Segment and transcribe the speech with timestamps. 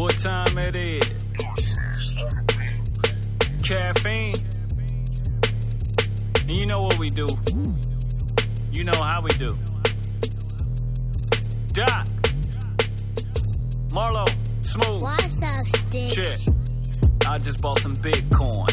[0.00, 1.04] What time it is?
[3.62, 4.34] Caffeine.
[6.40, 7.28] And you know what we do.
[8.72, 9.58] You know how we do.
[11.74, 12.06] Doc.
[13.90, 14.26] Marlo.
[14.64, 15.02] Smooth.
[15.02, 16.14] What's up, Sticks?
[16.14, 16.48] Shit.
[17.26, 18.72] I just bought some Bitcoin.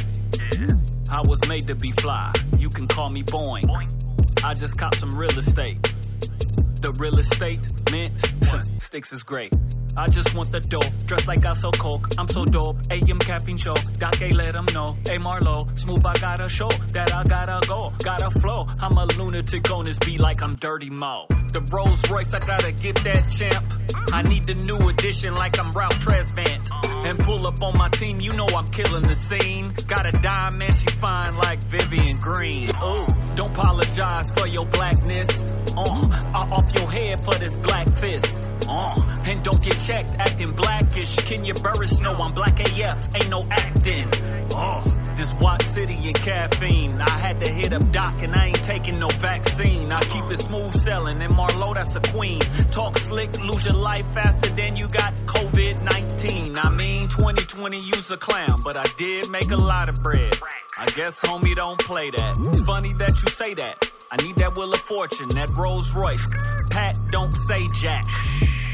[1.12, 2.32] I was made to be fly.
[2.58, 3.68] You can call me Boing.
[4.46, 5.94] I just copped some real estate.
[6.80, 8.14] The real estate mint
[8.82, 9.54] sticks is great.
[9.98, 12.08] I just want the dope, dressed like I so coke.
[12.18, 12.78] I'm so dope.
[12.92, 14.96] AM caffeine show, Doc A let 'em know.
[15.04, 18.68] Hey Marlo, smooth I gotta show that I gotta go, gotta flow.
[18.80, 21.26] I'm a lunatic on this beat like I'm Dirty Mo.
[21.52, 23.66] The Rolls Royce, I gotta get that champ.
[24.14, 26.70] I need the new edition like I'm Ralph Tresvant.
[27.06, 29.74] And pull up on my team, you know I'm killing the scene.
[29.88, 32.70] Got a dime and she fine like Vivian Green.
[32.84, 35.30] Ooh, don't apologize for your blackness.
[35.76, 38.47] Uh, I off your head for this black fist.
[38.70, 41.16] Uh, and don't get checked acting blackish.
[41.18, 44.08] Kenya Barris know I'm black AF, ain't no acting.
[44.56, 44.84] Uh,
[45.16, 47.02] this Watt City and caffeine.
[47.02, 49.92] I had to hit up Doc and I ain't taking no vaccine.
[49.92, 52.40] I keep it smooth selling and Marlo, that's a queen.
[52.72, 56.58] Talk slick, lose your life faster than you got COVID 19.
[56.58, 60.38] I mean, 2020, you's a clown, but I did make a lot of bread.
[60.80, 62.38] I guess homie don't play that.
[62.38, 63.92] It's funny that you say that.
[64.12, 66.36] I need that Wheel of Fortune, that Rolls Royce.
[66.70, 68.06] Pat, don't say Jack.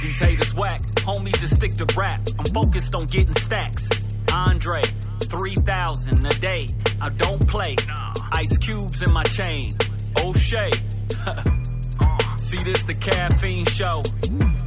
[0.03, 2.27] These haters whack, homie, just stick to rap.
[2.37, 3.87] I'm focused on getting stacks.
[4.33, 4.81] Andre,
[5.21, 6.67] 3,000 a day.
[7.01, 7.77] I don't play.
[8.33, 9.71] Ice cubes in my chain.
[10.19, 10.71] O'Shea.
[12.37, 14.03] See this the caffeine show.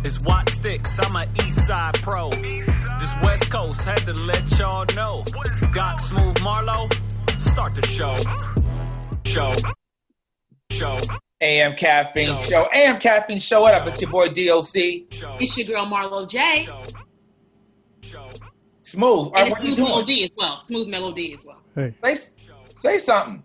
[0.05, 2.31] It's Watt Sticks, I'm a East Side pro.
[2.31, 5.23] This West Coast had to let y'all know.
[5.75, 6.89] Doc Smooth Marlowe,
[7.39, 8.17] start the show.
[9.27, 9.55] Show.
[10.71, 11.01] Show.
[11.41, 12.49] AM Caffeine Show.
[12.49, 12.69] Show.
[12.75, 13.63] AM Caffeine Show.
[13.63, 13.87] What up?
[13.89, 15.13] It's your boy DOC.
[15.13, 15.37] Show.
[15.39, 16.65] It's your girl Marlo J.
[16.65, 16.83] Show.
[18.01, 18.31] Show.
[18.81, 19.33] Smooth.
[19.35, 20.61] And it's what you smooth melody as well.
[20.63, 21.61] Smooth melody as well.
[21.75, 22.17] Hey, Say,
[22.79, 23.43] say something.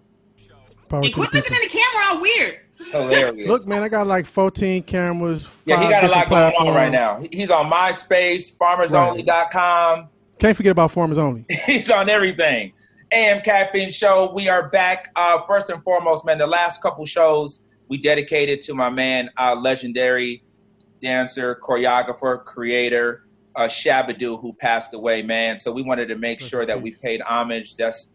[0.87, 1.55] power And to quit looking people.
[1.57, 2.57] in the camera all weird.
[2.91, 3.47] Hilarious.
[3.47, 5.47] Look, man, I got like 14 cameras.
[5.65, 6.75] yeah, he got a lot different going on platforms.
[6.75, 7.21] right now.
[7.31, 10.07] He's on MySpace, FarmersOnly.com.
[10.39, 11.45] Can't forget about Farmers Only.
[11.65, 12.73] He's on everything.
[13.11, 14.31] AM Caffeine Show.
[14.33, 15.11] We are back.
[15.15, 19.53] Uh, first and foremost, man, the last couple shows we dedicated to my man, uh,
[19.53, 20.41] legendary
[21.01, 23.25] dancer, choreographer, creator,
[23.57, 25.57] uh, Shabba-Doo, who passed away, man.
[25.57, 27.75] So we wanted to make sure that we paid homage.
[27.75, 28.13] That's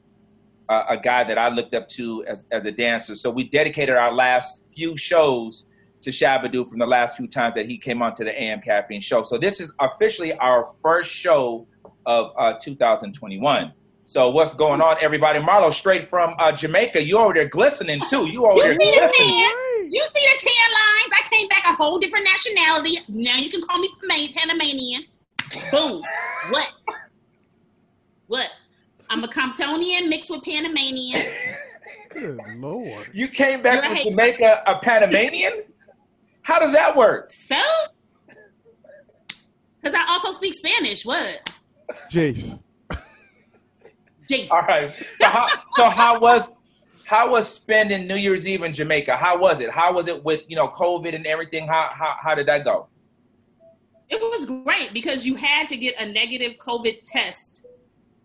[0.71, 3.15] uh, a guy that I looked up to as, as a dancer.
[3.15, 5.67] So we dedicated our last few shows
[6.01, 9.25] to Shabba-Doo from the last few times that he came onto the AM Caffeine Show.
[9.25, 11.67] So this is officially our first show
[12.07, 13.75] of uh, 2021.
[14.09, 15.41] So what's going on, everybody?
[15.41, 17.03] Marlo, straight from uh, Jamaica.
[17.03, 18.27] You over there glistening too.
[18.29, 19.31] You over You there see the glistening.
[19.31, 19.93] tan?
[19.93, 21.13] You see the tan lines?
[21.13, 22.99] I came back a whole different nationality.
[23.09, 23.89] Now you can call me
[24.33, 25.05] Panamanian.
[25.73, 26.05] Boom.
[26.51, 26.71] What?
[28.29, 28.49] What?
[29.11, 31.23] I'm a Comptonian mixed with Panamanian.
[32.11, 33.09] Good lord.
[33.13, 34.05] You came back You're from a.
[34.11, 35.65] Jamaica a Panamanian?
[36.43, 37.29] How does that work?
[37.33, 37.57] So?
[39.83, 41.05] Because I also speak Spanish.
[41.05, 41.51] What?
[42.11, 42.61] Jace.
[44.29, 44.49] Jason.
[44.51, 44.91] All right.
[45.19, 46.49] So how, so how was
[47.05, 49.17] how was spending New Year's Eve in Jamaica?
[49.17, 49.71] How was it?
[49.71, 51.67] How was it with you know COVID and everything?
[51.69, 52.89] How how, how did that go?
[54.09, 57.65] It was great because you had to get a negative COVID test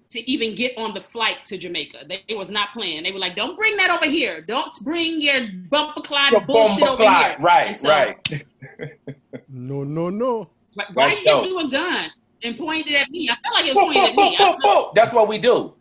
[0.10, 2.00] to even get on the flight to Jamaica.
[2.08, 3.04] They, they was not playing.
[3.04, 4.42] They were like, "Don't bring that over here.
[4.42, 7.30] Don't bring your bumper clot Your bullshit bomba over fly.
[7.30, 8.46] here." Right, so, right.
[9.48, 10.50] No, no, no.
[10.76, 12.10] Why, why Right, you just so- do a gun
[12.44, 13.30] and point it at me?
[13.30, 14.38] I felt like it was Boop, pointed boop, at me.
[14.38, 14.94] boop, I boop, boop.
[14.96, 15.74] That's what we do.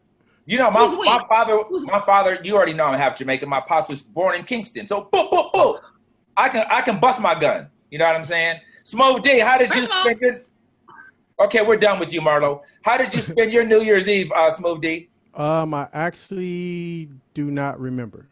[0.50, 2.40] You know, my, my father, Who's my father.
[2.42, 3.48] You already know I'm half Jamaican.
[3.48, 5.78] My pops was born in Kingston, so boop, boop, boop.
[6.36, 7.68] I can I can bust my gun.
[7.88, 8.58] You know what I'm saying?
[8.82, 10.40] Smooth D, how did you First of all- spend your?
[11.38, 12.62] Okay, we're done with you, Marlo.
[12.82, 15.08] How did you spend your New Year's Eve, uh, Smooth D?
[15.34, 18.26] Um, I actually do not remember.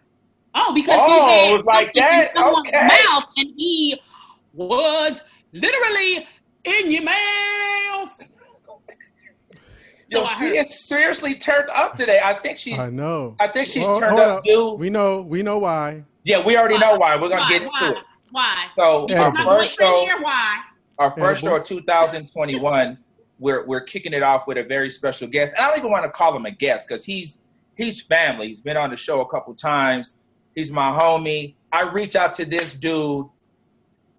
[0.56, 2.30] Oh, because Oh, he had it was like something that?
[2.30, 2.88] in someone's Okay.
[3.06, 4.00] mouth and he
[4.54, 5.20] was
[5.52, 6.26] literally
[6.64, 8.18] in your mouth.
[10.08, 10.66] Yo, So I she heard.
[10.66, 12.20] is seriously turned up today.
[12.24, 12.78] I think she's.
[12.78, 13.36] I know.
[13.40, 14.78] I think she's Well, turned hold up, dude.
[14.80, 15.20] We know.
[15.22, 16.04] We know why.
[16.24, 17.16] Yeah, we already know why.
[17.16, 17.48] We're gonna Why?
[17.50, 18.04] get into it.
[18.30, 18.66] Why?
[18.76, 20.60] So Yeah, our first show, here, why?
[20.98, 21.56] our first Edible.
[21.56, 22.98] show of 2021,
[23.38, 25.52] we're we're kicking it off with a very special guest.
[25.56, 27.40] And I don't even want to call him a guest because he's
[27.76, 28.48] he's family.
[28.48, 30.14] He's been on the show a couple times.
[30.54, 31.54] He's my homie.
[31.72, 33.26] I reach out to this dude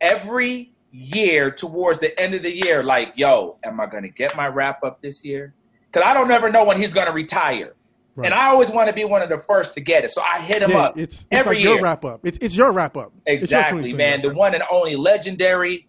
[0.01, 4.47] every year towards the end of the year, like, yo, am I gonna get my
[4.47, 5.53] wrap up this year?
[5.91, 7.75] Because I don't ever know when he's gonna retire.
[8.15, 8.25] Right.
[8.25, 10.11] And I always want to be one of the first to get it.
[10.11, 11.73] So I hit him yeah, up it's it's every like year.
[11.75, 12.19] your wrap up.
[12.23, 13.13] It's it's your wrap up.
[13.25, 14.21] Exactly, man.
[14.21, 14.37] The wrap-up.
[14.37, 15.87] one and only legendary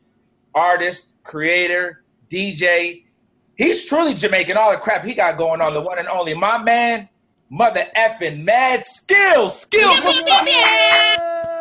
[0.55, 3.05] artist, creator, DJ.
[3.57, 4.57] He's truly Jamaican.
[4.57, 5.75] All the crap he got going on.
[5.75, 7.09] The one and only my man,
[7.51, 9.61] mother effing Mad Skillz.
[9.61, 9.99] Skillz.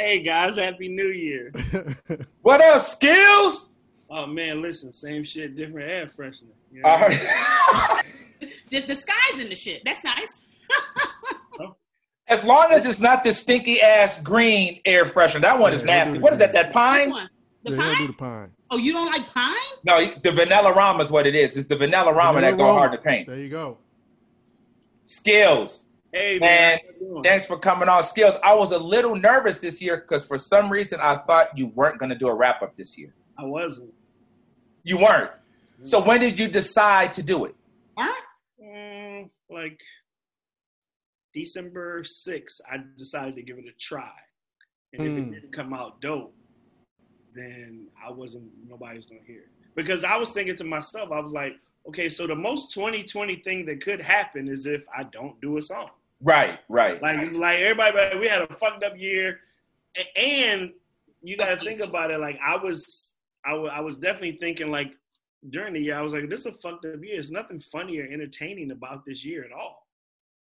[0.00, 1.50] Hey guys, happy New Year.
[2.42, 3.68] what up, Skillz?
[4.08, 6.54] Oh man, listen, same shit, different air freshener.
[6.72, 6.88] You know?
[6.88, 8.02] I
[8.70, 9.82] Just disguising the shit.
[9.84, 10.28] That's nice.
[12.28, 15.40] as long as it's not this stinky ass green air freshener.
[15.40, 16.18] That one is nasty.
[16.18, 16.52] What is that?
[16.52, 16.66] that.
[16.66, 17.10] That pine?
[17.10, 17.22] Which?
[17.64, 17.98] The Yeah, pine?
[17.98, 18.50] do the pine.
[18.70, 19.54] Oh, you don't like pine?
[19.84, 21.56] No, the Vanillaroma is what it is.
[21.56, 23.26] It's the Vanillaroma that go Vanilla hard to paint.
[23.26, 23.78] There you go.
[25.06, 25.84] Skillz.
[26.12, 27.22] Hey Man, man, how you doing?
[27.22, 28.38] Thanks for coming on, Skillz.
[28.42, 31.98] I was a little nervous this year because for some reason I thought you weren't
[31.98, 33.12] going to do a wrap up this year.
[33.38, 33.92] I wasn't.
[34.84, 35.30] You weren't.
[35.82, 37.54] So when did you decide to do it?
[37.96, 38.14] Aren't?
[38.62, 39.80] Mm, like
[41.32, 44.10] December 6th, I decided to give it a try.
[44.92, 45.28] And if Mm.
[45.28, 46.34] it didn't come out dope,
[47.34, 49.48] then I wasn't nobody's gonna hear it.
[49.76, 53.64] Because I was thinking to myself, I was like, okay, so the most 2020 thing
[53.66, 55.90] that could happen is if I don't do a song.
[56.20, 57.00] Right, right.
[57.00, 59.40] Like, like everybody, we had a fucked up year,
[60.16, 60.72] and
[61.22, 62.18] you got to think about it.
[62.18, 63.14] Like, I was,
[63.44, 64.96] I wa- I was definitely thinking like
[65.50, 67.14] during the year, I was like, this is a fucked up year.
[67.14, 69.86] There's nothing funny or entertaining about this year at all.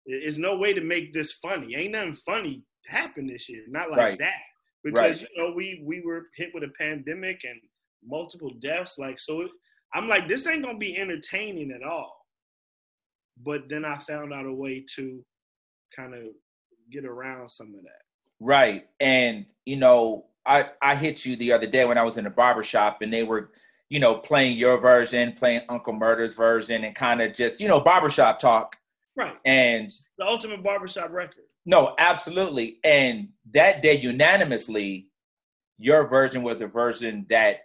[0.07, 1.75] There's no way to make this funny.
[1.75, 3.65] Ain't nothing funny happen this year.
[3.69, 4.19] Not like Right.
[4.19, 4.41] that.
[4.85, 7.61] Because you know we we were hit with a pandemic and
[8.05, 8.99] multiple deaths.
[8.99, 9.51] Like so, it,
[9.95, 12.17] I'm like, this ain't gonna be entertaining at all.
[13.45, 15.25] But then I found out a way to
[15.95, 16.29] kind of
[16.91, 18.03] get around some of that.
[18.41, 18.87] Right.
[19.01, 22.31] And, you know, I, I hit you the other day when I was in a
[22.31, 23.51] barber shop and they were,
[23.89, 27.81] you know, playing your version, playing Uncle Murda's version, and kind of just, you know,
[27.81, 28.75] barbershop talk.
[29.17, 29.37] Right.
[29.45, 31.45] And It's the ultimate barbershop record.
[31.65, 32.79] no, absolutely.
[32.85, 35.09] And that day, unanimously,
[35.79, 37.61] your version was a version that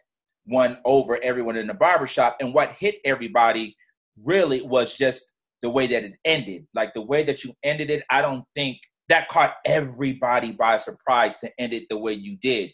[0.47, 2.37] won over everyone in the barbershop.
[2.39, 3.75] And what hit everybody
[4.23, 5.25] really was just
[5.61, 6.65] the way that it ended.
[6.73, 8.77] Like the way that you ended it, I don't think
[9.09, 12.71] that caught everybody by surprise to end it the way you did.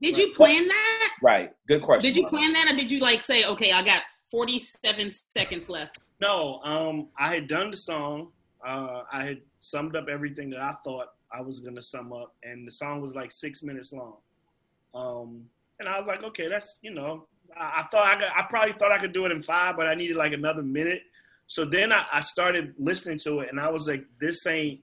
[0.00, 0.89] Did you plan that?
[1.22, 1.52] Right.
[1.66, 2.02] Good question.
[2.02, 5.98] Did you plan that, or did you like say, okay, I got 47 seconds left?
[6.20, 8.28] No, um, I had done the song.
[8.64, 12.66] Uh, I had summed up everything that I thought I was gonna sum up, and
[12.66, 14.16] the song was like six minutes long.
[14.94, 15.44] Um,
[15.78, 17.26] and I was like, okay, that's you know,
[17.56, 19.86] I, I thought I could, I probably thought I could do it in five, but
[19.86, 21.02] I needed like another minute.
[21.46, 24.80] So then I, I started listening to it, and I was like, this ain't.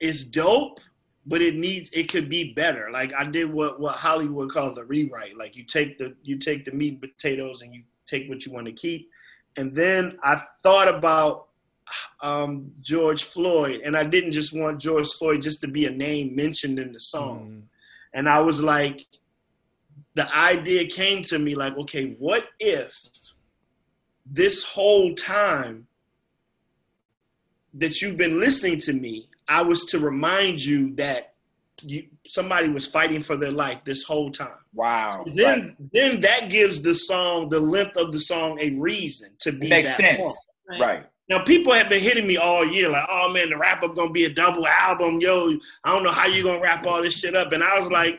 [0.00, 0.78] It's dope,
[1.28, 2.88] but it needs it could be better.
[2.90, 5.36] Like I did what what Hollywood calls a rewrite.
[5.36, 8.52] Like you take the you take the meat and potatoes and you take what you
[8.52, 9.10] want to keep.
[9.56, 11.48] And then I thought about
[12.22, 16.34] um, George Floyd, and I didn't just want George Floyd just to be a name
[16.34, 17.48] mentioned in the song.
[17.48, 17.62] Mm.
[18.14, 19.06] And I was like,
[20.14, 22.96] the idea came to me like, okay, what if
[24.26, 25.86] this whole time
[27.74, 31.34] that you've been listening to me, I was to remind you that
[31.82, 34.50] you, somebody was fighting for their life this whole time.
[34.74, 35.24] Wow.
[35.32, 39.68] Then, then that gives the song, the length of the song, a reason to be
[39.68, 40.20] Makes that sense.
[40.26, 40.36] long.
[40.70, 40.80] Right.
[40.80, 41.06] right.
[41.30, 44.10] Now people have been hitting me all year, like, "Oh man, the wrap up gonna
[44.10, 45.58] be a double album, yo.
[45.84, 48.18] I don't know how you gonna wrap all this shit up." And I was like,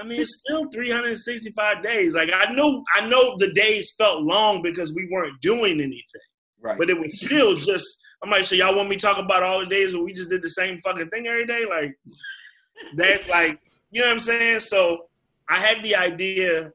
[0.00, 2.14] I mean, it's still 365 days.
[2.14, 6.20] Like I know, I know the days felt long because we weren't doing anything,
[6.60, 6.78] Right.
[6.78, 8.00] but it was still just.
[8.24, 10.30] I'm like, so y'all want me to talk about all the days where we just
[10.30, 11.66] did the same fucking thing every day?
[11.68, 11.94] Like
[12.96, 14.60] that, like you know what I'm saying?
[14.60, 15.08] So
[15.50, 16.72] I had the idea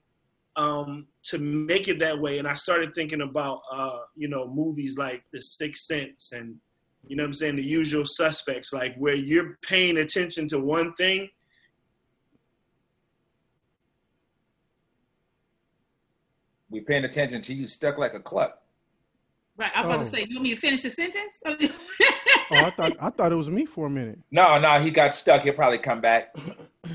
[0.56, 4.96] um, to make it that way, and I started thinking about uh, you know movies
[4.96, 6.56] like The Sixth Sense and
[7.08, 10.94] you know what I'm saying the Usual Suspects, like where you're paying attention to one
[10.94, 11.29] thing.
[16.70, 18.58] we paying attention to you stuck like a cluck.
[19.59, 19.71] Right.
[19.75, 20.03] I'm about Oh.
[20.03, 21.41] to say, you want me to finish the sentence?
[22.51, 24.17] Oh, I thought I thought it was me for a minute.
[24.31, 25.43] No, no, he got stuck.
[25.43, 26.35] He'll probably come back.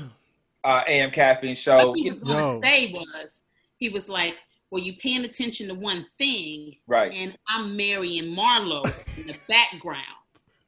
[0.65, 1.91] Uh, AM Caffeine Show.
[1.91, 2.59] what he was going Yo.
[2.59, 3.29] to say was,
[3.77, 4.33] he was like,
[4.71, 7.13] well, you paying attention to one thing, Right.
[7.13, 8.83] and I'm marrying Marlo
[9.19, 10.01] in the background.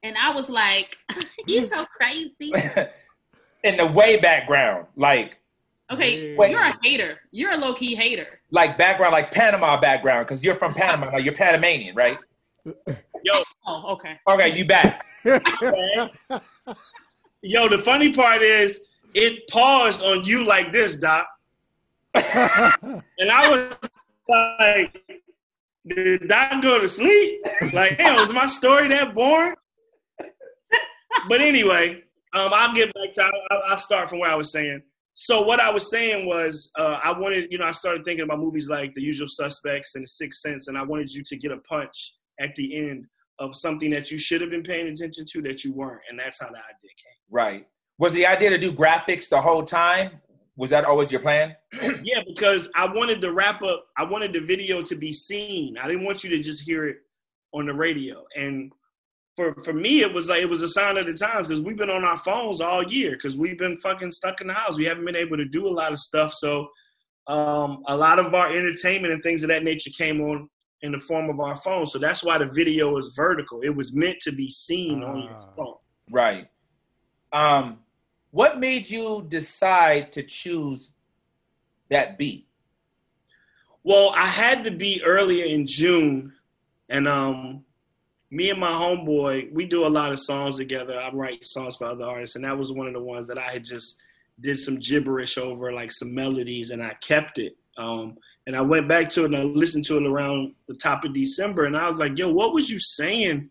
[0.03, 0.97] And I was like,
[1.47, 2.53] "You're so crazy.
[3.63, 5.37] In the way background, like
[5.91, 6.45] Okay, Yeah.
[6.47, 7.19] you're a hater.
[7.31, 8.41] You're a low key hater.
[8.51, 12.17] like background, like Panama background, because you're from Panama, like you're Panamanian, right?
[13.23, 14.19] Yo, Oh, okay.
[14.27, 15.01] Okay, you back.
[17.41, 18.81] yo, the funny part is
[19.13, 21.25] it paused on you like this, Doc,
[22.13, 23.75] and I was
[24.27, 25.21] like,
[25.87, 27.41] did Doc go to sleep?
[27.73, 29.55] Like, damn, was my story that boring?
[31.29, 32.03] But anyway,
[32.33, 33.23] um, I'll get back to.
[33.51, 34.81] I'll, I'll start from where I was saying.
[35.19, 38.37] So what I was saying was, uh, I wanted, you know, I started thinking about
[38.37, 41.51] movies like The Usual Suspects and The Sixth Sense, and I wanted you to get
[41.51, 43.07] a punch at the end
[43.39, 46.39] of something that you should have been paying attention to that you weren't, and that's
[46.39, 47.17] how the idea came.
[47.31, 47.67] Right.
[47.97, 50.21] Was the idea to do graphics the whole time?
[50.55, 51.55] Was that always your plan?
[52.03, 53.87] yeah, because I wanted the wrap up.
[53.97, 55.79] I wanted the video to be seen.
[55.79, 56.97] I didn't want you to just hear it
[57.53, 58.23] on the radio.
[58.35, 58.71] And
[59.37, 61.77] for for me, it was like it was a sign of the times because we've
[61.77, 64.77] been on our phones all year because we've been fucking stuck in the house.
[64.77, 66.33] We haven't been able to do a lot of stuff.
[66.33, 66.67] So
[67.27, 70.49] um, a lot of our entertainment and things of that nature came on
[70.81, 71.85] in the form of our phone.
[71.85, 73.61] So that's why the video is vertical.
[73.61, 75.53] It was meant to be seen on your Ah.
[75.55, 75.75] phone.
[76.09, 76.47] Right.
[77.31, 77.79] Um,
[78.31, 80.91] what made you decide to choose
[81.89, 82.47] that beat?
[83.83, 86.33] Well, I had to be earlier in June,
[86.89, 87.63] and um,
[88.29, 90.99] me and my homeboy, we do a lot of songs together.
[90.99, 93.51] I write songs for other artists, and that was one of the ones that I
[93.51, 94.01] had just
[94.39, 97.55] did some gibberish over, like some melodies, and I kept it.
[97.77, 101.03] Um, and I went back to it and I listened to it around the top
[101.05, 103.49] of December, and I was like, "Yo, what was you saying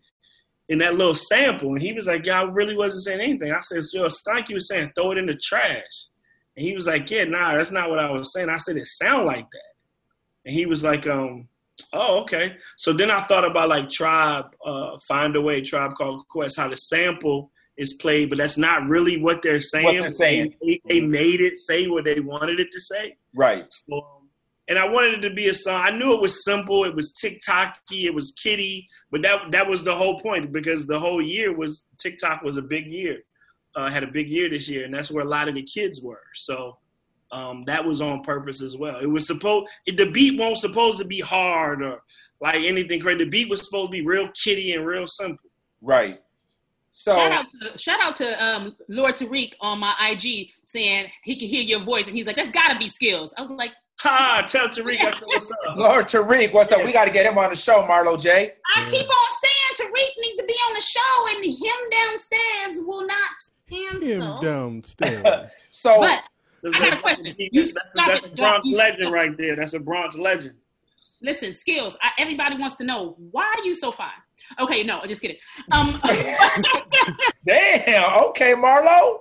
[0.69, 3.59] in that little sample?" And he was like, "Yeah, I really wasn't saying anything." I
[3.59, 6.07] said, "Yo, Stanky was saying throw it in the trash,"
[6.55, 8.87] and he was like, "Yeah, nah, that's not what I was saying." I said, "It
[8.87, 9.73] sound like that."
[10.45, 11.49] And he was like, um,
[11.93, 12.55] oh, okay.
[12.77, 16.69] So then I thought about like Tribe, uh, Find a Way, Tribe Called Quest, how
[16.69, 20.01] the sample is played, but that's not really what they're saying.
[20.01, 20.55] they're saying.
[20.65, 23.15] They, they made it say what they wanted it to say.
[23.35, 23.65] Right.
[23.69, 24.05] So,
[24.67, 25.81] and I wanted it to be a song.
[25.85, 26.83] I knew it was simple.
[26.83, 28.03] It was TikToky.
[28.05, 28.87] It was kitty.
[29.11, 32.61] But that that was the whole point because the whole year was TikTok was a
[32.61, 33.19] big year.
[33.75, 36.01] Uh, had a big year this year, and that's where a lot of the kids
[36.01, 36.23] were.
[36.33, 36.79] So
[37.31, 38.97] um, that was on purpose as well.
[38.99, 42.01] It was supposed the beat won't supposed to be hard or
[42.41, 43.23] like anything crazy.
[43.23, 45.49] The beat was supposed to be real kitty and real simple.
[45.81, 46.21] Right.
[46.91, 51.35] So shout out to shout out to um, Lord Tariq on my IG saying he
[51.35, 53.71] can hear your voice, and he's like, "That's got to be Skillz." I was like,
[53.99, 54.43] Ha!
[54.47, 55.57] Tell Tariq I said what's up.
[55.75, 56.83] Lord Tariq, what's up?
[56.85, 58.53] We got to get him on the show, Marlo J.
[58.75, 63.07] I keep on saying Tariq needs to be on the show, and him downstairs will
[63.07, 64.45] not Him answer.
[64.45, 65.51] downstairs.
[65.71, 66.27] So But That's
[66.65, 67.25] I got a a- question.
[67.25, 69.13] That's, You that's, stop that's it, a Bronx You legend stop.
[69.13, 69.55] right there.
[69.55, 70.55] That's a Bronx legend.
[71.21, 71.95] listen, Skillz.
[72.01, 74.09] I, everybody wants to know why are you so fine.
[74.59, 75.37] Okay, no, just kidding.
[75.71, 75.99] Um,
[77.45, 78.23] damn.
[78.29, 79.19] Okay, Marlo.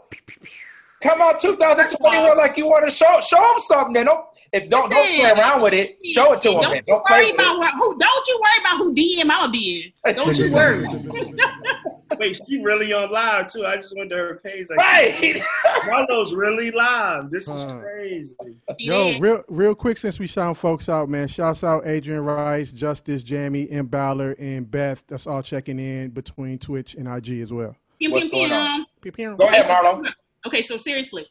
[1.03, 3.93] Come on, 2021, like you want to show show him something.
[3.95, 5.99] Then don't if don't don't play around with it.
[6.05, 6.61] Show it to him.
[6.61, 6.83] Don't man.
[6.87, 7.99] you Don't worry about who.
[7.99, 10.15] Don't you worry about who DM I'll be in.
[10.15, 10.87] Don't you worry.
[12.19, 13.67] Wait, she really on live too.
[13.67, 14.67] I just went to her page.
[14.71, 14.77] it.
[14.77, 15.43] Like, Right.
[15.85, 17.31] Marlo's really live.
[17.31, 17.81] This is Huh.
[17.81, 18.37] crazy.
[18.79, 21.27] Yo, real real quick, since we shout folks out, man.
[21.29, 23.87] Shouts out Adrian Rice, Justice, Jamie, M.
[23.87, 25.03] Ballard, and Beth.
[25.09, 27.75] That's all checking in between Twitch and IG as well.
[27.99, 28.87] Pew, What's pew, going on?
[29.01, 29.37] Pew, pew.
[29.37, 30.07] Go ahead, Marlo.
[30.47, 31.27] Okay, so seriously.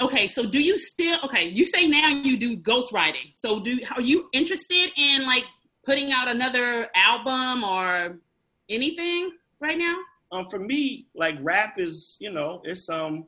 [0.00, 3.30] Okay, so do you still okay, you say now you do ghostwriting.
[3.34, 5.44] So do are you interested in like
[5.84, 8.18] putting out another album or
[8.68, 9.96] anything right now?
[10.32, 13.26] Um, for me, like rap is, you know, it's um,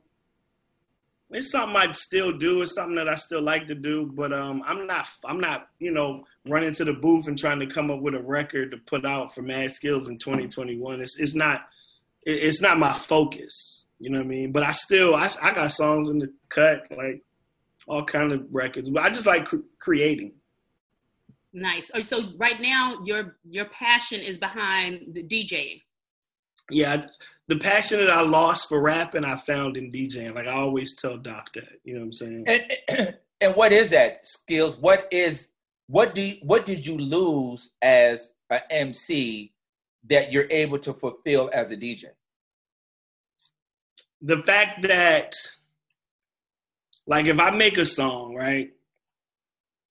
[1.31, 2.61] it's something I'd still do.
[2.61, 4.11] It's something that I still like to do.
[4.13, 7.67] But um, I'm not, I'm not, you know, running to the booth and trying to
[7.67, 11.01] come up with a record to put out for Mad Skillz in 2021.
[11.01, 11.67] It's it's not,
[12.25, 13.85] it- it's not my focus.
[13.99, 14.51] You know what I mean?
[14.51, 17.21] But I still, I, I got songs in the cut, like
[17.87, 18.89] all kind of records.
[18.89, 20.33] But I just like cr- creating.
[21.53, 21.91] Nice.
[21.93, 25.81] Oh, So right now your your passion is behind the DJing.
[26.69, 27.01] Yeah,
[27.47, 30.35] the passion that I lost for rapping, I found in DJing.
[30.35, 31.79] Like I always tell Doc that.
[31.83, 32.45] You know what I'm saying?
[32.47, 34.79] And and what is that Skillz?
[34.79, 35.51] What is
[35.87, 39.53] what do you, what did you lose as an MC
[40.07, 42.05] that you're able to fulfill as a DJ?
[44.21, 45.33] the fact that
[47.07, 48.71] like if I make a song, right?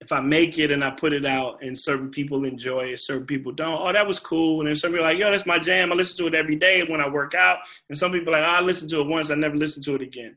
[0.09, 3.27] If I make it and I put it out and certain people enjoy it, certain
[3.27, 4.61] people don't, oh that was cool.
[4.61, 5.93] And then some people are like, yo, that's my jam.
[5.93, 7.59] I listen to it every day when I work out.
[7.91, 9.97] And some people are like, oh, I listen to it once, I never listen to
[9.97, 10.35] it again.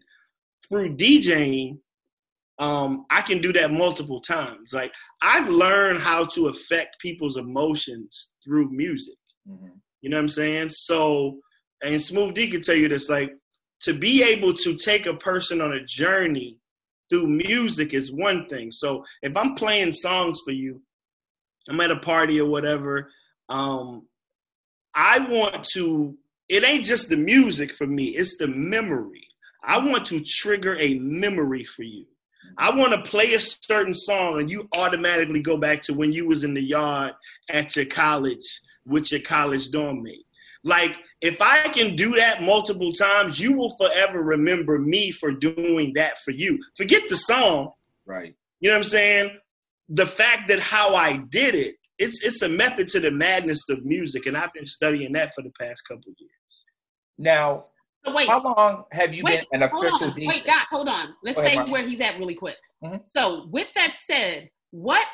[0.68, 1.78] Through DJing,
[2.60, 4.74] um, I can do that multiple times.
[4.74, 9.16] Like I've learned how to affect people's emotions through music.
[10.02, 10.68] You know what I'm saying?
[10.70, 11.40] So,
[11.82, 13.32] and Smooth D can tell you this, like,
[13.84, 16.58] to be able to take a person on a journey
[17.12, 18.72] through music is one thing.
[18.72, 20.82] So if I'm playing songs for you,
[21.70, 23.12] I'm at a party or whatever,
[23.50, 24.08] um,
[24.96, 26.18] I want to,
[26.50, 29.28] it ain't just the music for me, it's the memory.
[29.64, 32.06] I want to trigger a memory for you.
[32.58, 36.28] I want to play a certain song and you automatically go back to when you
[36.28, 37.14] was in the yard
[37.50, 38.44] at your college
[38.86, 40.26] with your college dorm mate.
[40.64, 45.92] Like, if I can do that multiple times, you will forever remember me for doing
[45.96, 46.60] that for you.
[46.78, 47.72] Forget the song.
[48.06, 48.36] Right.
[48.60, 49.40] You know what I'm saying?
[49.90, 53.84] The fact that how I did it, it's it's a method to the madness of
[53.86, 56.32] music, and I've been studying that for the past couple of years.
[57.18, 57.66] Now,
[58.06, 60.14] So wait, how long have you wait, been an hold official on.
[60.14, 60.28] DJ?
[60.28, 61.16] Wait, God, hold on.
[61.24, 61.70] Let's Go stay Mark.
[61.70, 62.58] where he's at really quick.
[62.84, 63.04] Mhm.
[63.16, 65.08] So, with that said, what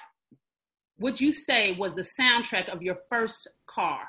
[1.00, 4.08] would you say was the soundtrack of your first car?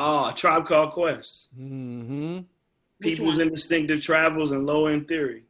[0.00, 1.50] Oh, Tribe Called Quest.
[1.58, 2.40] Mm-hmm.
[3.02, 5.42] People's Instinctive Travels and Low End Theory.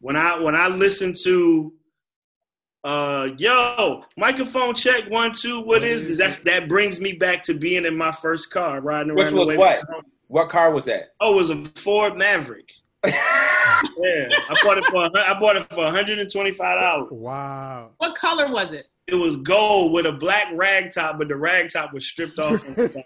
[0.00, 1.72] When I when I listen to
[2.82, 6.18] uh yo, microphone check one, two, what is it?
[6.18, 9.48] That's that brings me back to being in my first car, riding around Which was
[9.48, 9.80] way what?
[10.28, 11.12] What car was that?
[11.20, 12.72] Oh, it was a Ford Maverick.
[13.98, 14.28] Yeah.
[14.48, 17.12] I bought it for I bought it for $125.
[17.12, 17.90] Wow.
[17.98, 18.86] What color was it?
[19.06, 22.66] It was gold with a black rag top, but the rag top was stripped off
[22.66, 23.04] on the side.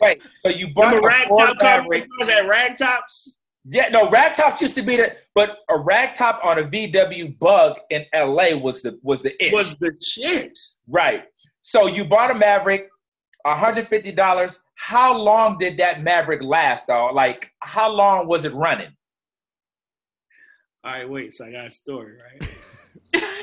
[0.00, 2.06] Wait, so you bought Remember a rag Ford top Maverick?
[2.18, 3.38] cars had rag tops?
[3.64, 7.38] Yeah, no, rag tops used to be the, but a rag top on a VW
[7.38, 9.52] Bug in LA was the was the it.
[9.52, 10.58] Was the shit.
[10.88, 11.24] right.
[11.62, 12.88] So you bought a Maverick,
[13.46, 14.60] hundred fifty dollars.
[14.76, 17.10] How long did that Maverick last, though?
[17.12, 18.88] Like, how long was it running?
[20.82, 21.32] All right, wait.
[21.34, 22.59] So I got a story, right?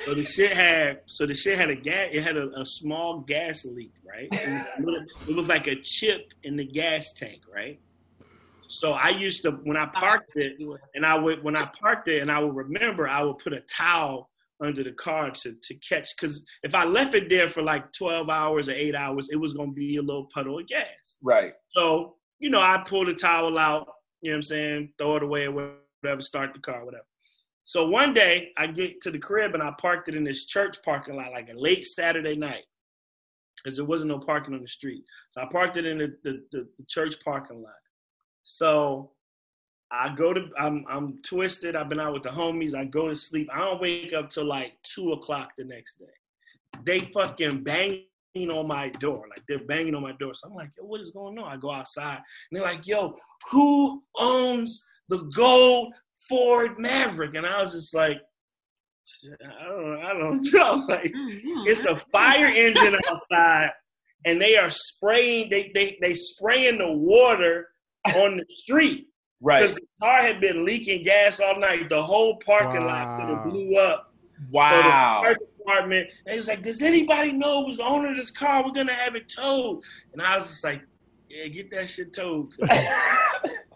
[0.06, 2.10] So the shit had, so the shit had a gas.
[2.12, 4.28] It had a, a small gas leak, right?
[4.32, 7.80] It was, little- it was like a chip in the gas tank, right?
[8.70, 10.58] So I used to when I parked it,
[10.94, 13.62] and I would when I parked it, and I would remember I would put a
[13.62, 14.30] towel
[14.62, 18.30] under the car to to catch because if I left it there for like twelve
[18.30, 21.16] hours or eight hours, it was gonna be a little puddle of gas.
[21.22, 21.54] Right.
[21.70, 23.88] So, you know, I pull the towel out,
[24.22, 25.52] you know what I'm saying, throw it away or
[26.04, 27.06] whatever, start the car, whatever.
[27.68, 30.78] So one day I get to the crib and I parked it in this church
[30.86, 32.64] parking lot like a late Saturday night
[33.58, 35.04] because there wasn't no parking on the street.
[35.32, 37.74] So I parked it in the, the, the, the church parking lot.
[38.44, 39.12] So
[39.92, 41.76] I go to, I'm, I'm twisted.
[41.76, 42.74] I've been out with the homies.
[42.74, 43.50] I go to sleep.
[43.54, 46.06] I don't wake up till like two o'clock the next day.
[46.86, 48.06] They fucking banging
[48.50, 49.26] on my door.
[49.30, 50.36] Like they're banging on my door.
[50.36, 51.52] So I'm like, yo, what is going on?
[51.52, 53.18] I go outside and they're like, yo,
[53.52, 55.94] who owns the gold
[56.30, 57.36] Ford Maverick?
[57.36, 58.18] And I was just like,
[59.60, 60.86] I don't, I don't know.
[60.88, 63.72] Like it's a fire engine outside,
[64.26, 65.50] and they are spraying.
[65.50, 67.68] They they they spraying the water
[68.16, 69.08] on the street
[69.40, 69.60] Right.
[69.62, 71.90] because the car had been leaking gas all night.
[71.90, 73.36] The whole parking lot could Wow.
[73.36, 74.04] have blew up.
[74.44, 75.22] So the Wow.
[75.24, 78.64] fire department, and he was like, "Does anybody know who's the owner of this car?
[78.66, 79.82] We're gonna have it towed."
[80.14, 80.82] And I was just like,
[81.30, 82.50] "Yeah, get that shit towed."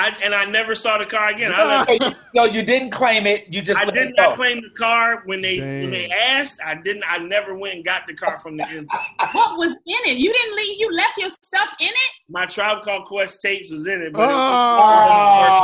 [0.00, 1.52] I, and I never saw the car again.
[1.54, 3.46] I, let, so, you, didn't claim it.
[3.52, 6.60] You just I let did it not claim the car when they when they asked.
[6.64, 7.04] I didn't.
[7.06, 8.88] I never went and got the car from the end.
[9.32, 10.16] What was in it?
[10.18, 10.78] You didn't leave.
[10.80, 12.12] You left your stuff in it.
[12.28, 14.34] My Tribe Called Quest tapes was in it, but it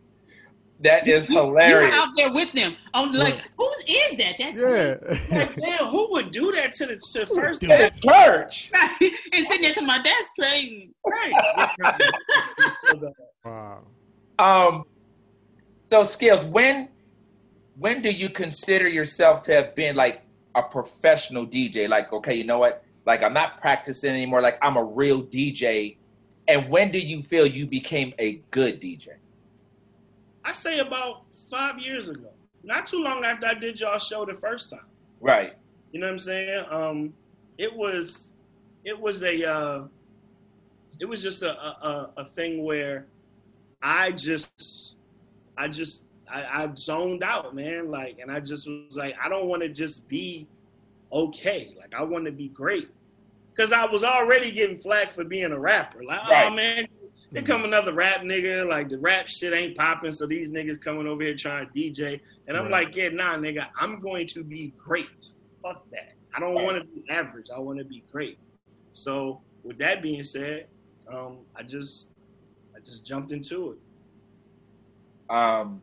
[0.84, 1.94] That is You were hilarious.
[1.94, 2.76] out there with them.
[2.94, 4.36] I'm like, whose is that?
[4.38, 5.38] That's Yeah.
[5.38, 8.72] Like, damn, who would do that to the to first To church.
[9.02, 10.92] and sitting there to my desk, crazy.
[11.06, 12.02] Right.
[12.82, 13.14] So
[13.46, 13.80] wow.
[14.40, 14.84] Um,
[15.90, 16.44] so Skillz.
[16.50, 16.90] When
[17.78, 20.24] when do you consider yourself to have been like
[20.56, 21.88] a professional DJ?
[21.88, 22.84] Like, okay, you know what?
[23.06, 24.42] Like, I'm not practicing anymore.
[24.42, 25.98] Like, I'm a real DJ.
[26.48, 29.08] And when do you feel you became a good DJ?
[30.46, 32.30] I say about five years ago.
[32.64, 34.86] Not too long after I did y'all show the first time.
[35.20, 35.54] Right.
[35.92, 36.66] You know what I'm saying?
[36.70, 37.14] Um,
[37.58, 38.32] it was,
[38.86, 39.84] it was a, uh,
[41.00, 43.06] it was just a, a, a- thing where
[43.82, 44.96] I just,
[45.58, 47.92] I just, I, I zoned out, man.
[47.92, 50.48] Like, and I just was like, I don't want to just be
[51.12, 51.76] okay.
[51.80, 52.90] Like, I want to be great.
[53.56, 56.04] Cause I was already getting flack for being a rapper.
[56.04, 56.48] Like, Right.
[56.48, 56.88] oh man,
[57.34, 58.70] here come another rap nigga.
[58.70, 62.20] Like the rap shit ain't popping, so these niggas coming over here trying to DJ.
[62.48, 62.86] And I'm Right.
[62.88, 65.08] like, yeah, nah, nigga, I'm going to be great.
[65.66, 66.00] Fuck that.
[66.36, 66.64] I don't Right.
[66.66, 67.48] want to be average.
[67.56, 68.38] I want to be great.
[68.94, 70.68] So with that being said,
[71.12, 72.12] um, I just,
[72.76, 75.36] I just jumped into it.
[75.36, 75.82] Um,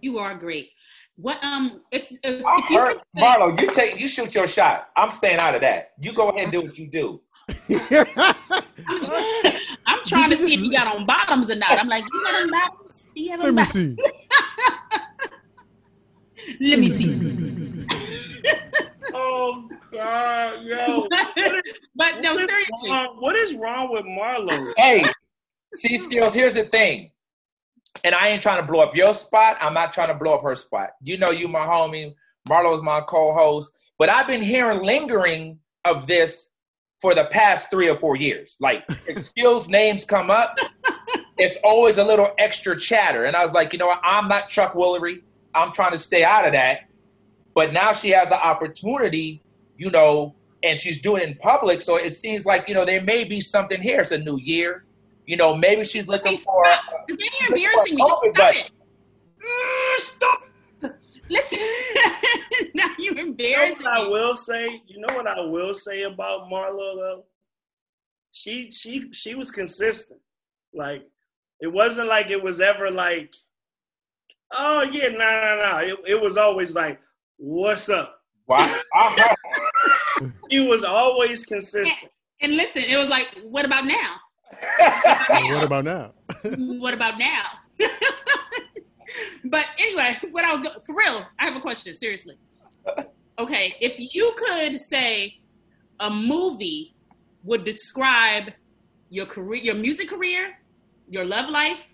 [0.00, 0.70] You are great.
[1.16, 4.46] What um if if, I if you heard, could Marlo, you take, you shoot your
[4.46, 4.88] shot.
[4.96, 5.90] I'm staying out of that.
[6.00, 7.20] You go ahead and do what you do.
[10.12, 11.78] I'm, I'm trying to see if you got on bottoms or not.
[11.78, 13.06] I'm like, you got on bottoms?
[13.14, 13.98] You have Let on me bottoms?
[16.58, 16.70] see.
[16.70, 17.88] Let me see.
[19.14, 21.06] Oh God, yo,
[21.94, 22.72] but no, What is seriously.
[22.88, 24.72] wrong- what is wrong with Marlo?
[24.78, 25.04] Hey,
[25.74, 26.32] see, Skillz.
[26.32, 27.10] Here's the thing,
[28.04, 29.58] and I ain't trying to blow up your spot.
[29.60, 30.92] I'm not trying to blow up her spot.
[31.02, 32.14] You know, you my homie.
[32.48, 36.48] Marlo's my co-host, but I've been hearing lingering of this
[37.02, 38.56] for the past three or four years.
[38.60, 40.56] Like, if Skillz names come up,
[41.36, 43.24] it's always a little extra chatter.
[43.24, 44.00] And I was like, you know what?
[44.04, 45.22] I'm not Chuck Woolery.
[45.54, 46.84] I'm trying to stay out of that.
[47.54, 49.42] But now she has the opportunity,
[49.76, 51.82] you know, and she's doing it in public.
[51.82, 54.00] So it seems like, you know, there may be something here.
[54.00, 54.84] It's a new year.
[55.26, 56.64] You know, maybe she's looking for.
[57.08, 58.02] Is that you're embarrassing me?
[58.02, 58.70] Stop it.
[59.44, 60.42] Mm, stop.
[61.32, 61.58] Listen.
[62.74, 64.82] now you're You know embarrassing what I will say?
[64.86, 67.24] You know what I will say about Marlo though?
[68.30, 70.20] She she she was consistent.
[70.74, 71.06] Like
[71.60, 73.34] it wasn't like it was ever like,
[74.52, 75.78] oh yeah, no no no.
[75.78, 77.00] It, it was always like,
[77.38, 78.20] what's up?
[78.46, 78.82] Wow.
[80.50, 82.12] He was always consistent.
[82.42, 84.16] And listen, it was like, what about now?
[85.30, 86.12] what about now?
[86.58, 87.42] what about now?
[89.44, 91.94] But anyway, what I was go- for real, I have a question.
[91.94, 92.34] Seriously,
[93.38, 95.34] okay, if you could say
[96.00, 96.94] a movie
[97.44, 98.52] would describe
[99.10, 100.50] your career, your music career,
[101.08, 101.84] your love life,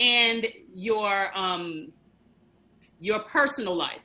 [0.00, 1.88] and your um
[2.98, 4.02] your personal life,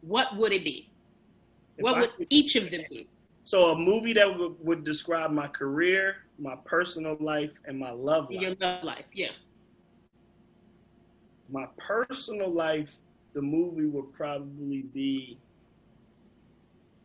[0.00, 0.92] what would it be?
[1.76, 3.08] If What I would could- each of them be?
[3.42, 8.28] So a movie that would, would describe my career, my personal life, and my love
[8.28, 8.40] life.
[8.40, 9.28] Your love life, yeah.
[11.50, 12.94] My personal life,
[13.34, 15.38] the movie would probably be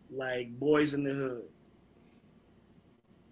[0.09, 1.43] like Boyz n the Hood.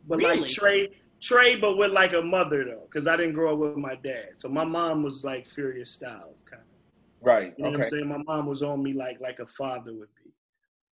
[0.08, 0.40] But Really?
[0.40, 0.90] like Trey,
[1.22, 4.30] Trey, but with like a mother though, because I didn't grow up with my dad.
[4.38, 7.26] So my mom was like Furious Styles, kind of.
[7.26, 7.54] right.
[7.58, 8.08] You know what I'm saying?
[8.08, 10.32] My mom was on me like like a father would be.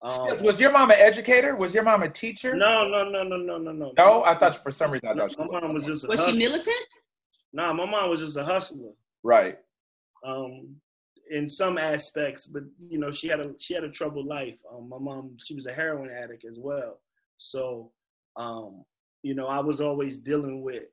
[0.02, 1.56] Um, Was your mom an educator?
[1.56, 2.56] Was your mom a teacher?
[2.56, 3.94] no, no, no, no, no, no, no.
[3.98, 4.24] No?
[4.24, 5.62] I thought for some reason I No, thought she my was.
[5.62, 6.38] mom was just a Was she hustler.
[6.40, 6.86] militant?
[7.54, 8.92] Nah, my mom was just a hustler.
[9.24, 9.58] Right.
[10.26, 10.76] Um,
[11.30, 14.60] in some aspects, but you know, she had a she had a troubled life.
[14.74, 17.00] Um, my mom, she was a heroin addict as well.
[17.38, 17.92] So,
[18.38, 18.84] um,
[19.24, 20.84] you know, I was always dealing with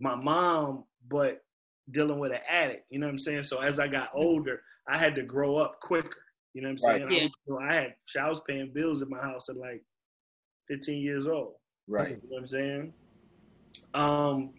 [0.00, 1.42] my mom, but
[1.90, 2.86] dealing with an addict.
[2.90, 3.44] You know what I'm saying?
[3.44, 6.22] So as I got older, I had to grow up quicker.
[6.54, 7.02] You know what I'm Right.
[7.02, 7.12] saying?
[7.12, 7.18] Yeah.
[7.18, 9.82] I, you know, I had I was paying bills in my house at like
[10.68, 11.54] 15 years old.
[11.86, 12.10] Right.
[12.10, 12.92] You know what I'm saying?
[13.94, 14.54] Um,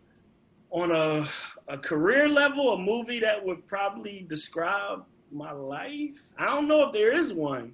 [0.82, 1.26] on a
[1.70, 5.00] a career level, a movie that would probably describe
[5.32, 6.16] my life.
[6.38, 7.74] I don't know if there is one.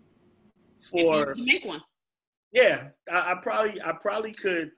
[0.82, 1.82] If you- For you make one.
[2.52, 2.78] yeah,
[3.12, 4.72] I, I probably I probably could,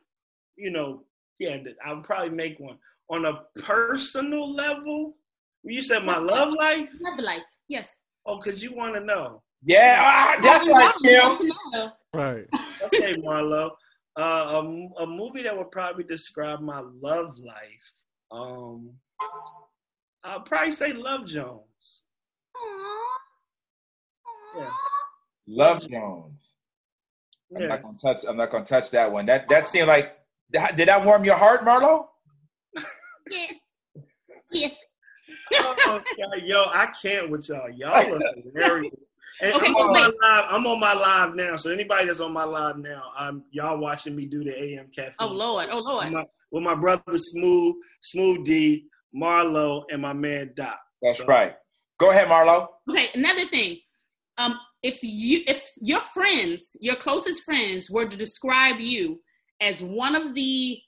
[0.57, 1.03] you know,
[1.39, 2.77] yeah, I would probably make one
[3.09, 5.15] on a personal level.
[5.63, 6.89] You said my love life.
[7.01, 7.41] Love life.
[7.67, 7.87] Yes.
[8.25, 9.41] Oh, because you want to know.
[9.63, 11.91] Yeah, ah, that's right, no, Skillz.
[12.13, 12.45] Right.
[12.83, 13.71] Okay, Marlo.
[14.17, 14.61] Uh,
[14.99, 17.87] a, a movie that would probably describe my love life.
[18.31, 18.91] Um,
[20.23, 22.03] I'll probably say Love Jones.
[24.57, 24.69] Yeah.
[25.47, 26.53] Love Jones.
[27.55, 27.67] I'm Yeah.
[27.67, 28.21] not gonna touch.
[28.27, 29.25] I'm not gonna touch that one.
[29.25, 30.17] That that seemed like.
[30.51, 32.07] Did that warm your heart, Marlo?
[33.29, 33.53] Yes.
[34.51, 34.75] Yes.
[35.55, 35.75] Oh,
[36.17, 37.69] God, yo, I can't with y'all.
[37.69, 38.19] Y'all are
[38.53, 38.93] hilarious.
[39.41, 41.55] And Okay, I'm, so on my live, I'm on my live now.
[41.57, 45.13] So anybody that's on my live now, um, y'all watching me do the AM cafe.
[45.19, 45.67] Oh Lord.
[45.71, 46.11] Oh With Lord.
[46.11, 48.85] my, with my brother Smooth, Smooth D,
[49.15, 50.77] Marlo, and my man Doc.
[51.01, 51.53] That's So, right.
[51.99, 52.67] Go ahead, Marlo.
[52.89, 53.07] Okay.
[53.13, 53.79] Another thing.
[54.37, 59.21] Um, if you, if your friends, your closest friends, were to describe you
[59.61, 60.79] as one of the,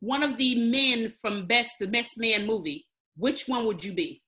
[0.00, 4.22] one of the men from Best, the Best Man movie, which one would you be?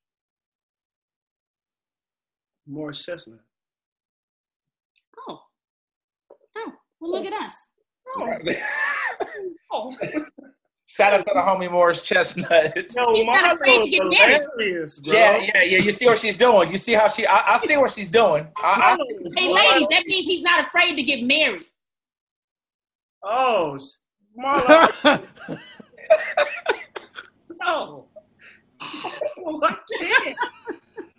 [2.67, 3.41] Morris Chestnut.
[5.29, 5.41] Oh.
[6.57, 6.73] Oh.
[7.01, 7.55] Well, look at us.
[8.17, 8.39] Oh.
[9.73, 9.97] oh.
[10.87, 12.77] Shout out to the homie Morris Chestnut.
[12.95, 15.15] Yo, He's not afraid to get hilarious, bro.
[15.15, 15.79] Yeah, yeah, yeah.
[15.79, 16.71] You see what she's doing.
[16.71, 17.27] You see how she.
[17.27, 18.47] I, I see what she's doing.
[18.59, 19.73] I, Marlo is Hey, wild.
[19.73, 21.65] ladies, that means he's not afraid to get married.
[23.25, 23.79] Oh,
[24.39, 25.25] Marlo.
[27.63, 28.07] no.
[28.83, 30.37] I can't.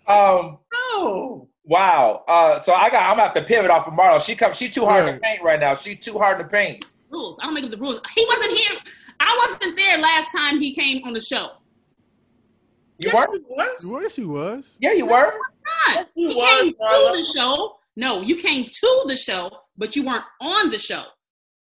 [0.06, 0.58] Um.
[0.96, 1.48] No.
[1.64, 2.24] Wow.
[2.28, 2.58] Uh.
[2.58, 3.02] So I got.
[3.10, 4.20] I'm gonna have to pivot off of Marlo.
[4.24, 4.56] She comes.
[4.56, 5.74] She too hard to paint right now.
[5.74, 6.84] She too hard to paint.
[7.10, 7.38] Rules.
[7.40, 8.00] I don't make up the rules.
[8.14, 8.78] He wasn't here.
[9.20, 11.52] I wasn't there last time he came on the show.
[12.98, 13.36] You yes, were.
[13.36, 14.02] it was.
[14.02, 14.76] Yes, he was.
[14.80, 15.32] Yeah, you were.
[15.32, 15.94] Not.
[15.94, 17.76] Yes, he He was, came to the show.
[17.96, 21.04] No, you came to the show, but you weren't on the show.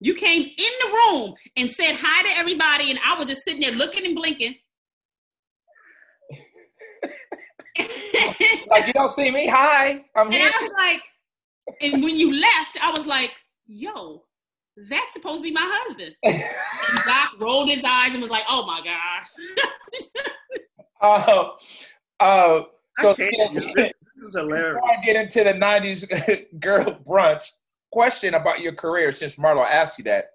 [0.01, 3.61] You came in the room and said hi to everybody, and I was just sitting
[3.61, 4.55] there looking and blinking.
[8.39, 9.47] and Like you don't see me.
[9.47, 10.05] Hi.
[10.15, 10.45] I'm here.
[10.45, 11.01] And I was like,
[11.81, 13.31] and when you left, I was like,
[13.67, 14.23] yo,
[14.89, 16.15] that's supposed to be my husband.
[16.91, 19.27] And Doc rolled his eyes and was like, oh my gosh.
[21.01, 21.49] Uh,
[22.19, 22.61] uh,
[22.97, 23.53] I so can't.
[23.53, 24.75] This, this is hilarious.
[24.75, 27.47] before I get into the '90s girl brunch,
[27.91, 30.31] question about your career since Marlo asked you that.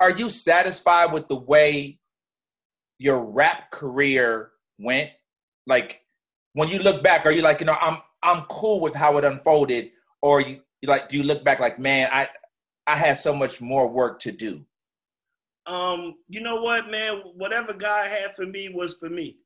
[0.00, 2.00] Are you satisfied with the way
[2.98, 5.10] your rap career went?
[5.66, 6.00] Like
[6.54, 9.24] when you look back, are you like, you know, I'm I'm cool with how it
[9.24, 9.90] unfolded,
[10.22, 12.28] or you, you like do you look back like, man, I
[12.86, 14.64] I had so much more work to do?
[15.66, 17.22] Um, you know what, man?
[17.34, 19.38] Whatever God had for me was for me.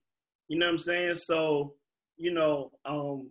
[0.49, 1.15] You know what I'm saying?
[1.15, 1.75] So,
[2.17, 3.31] you know, um,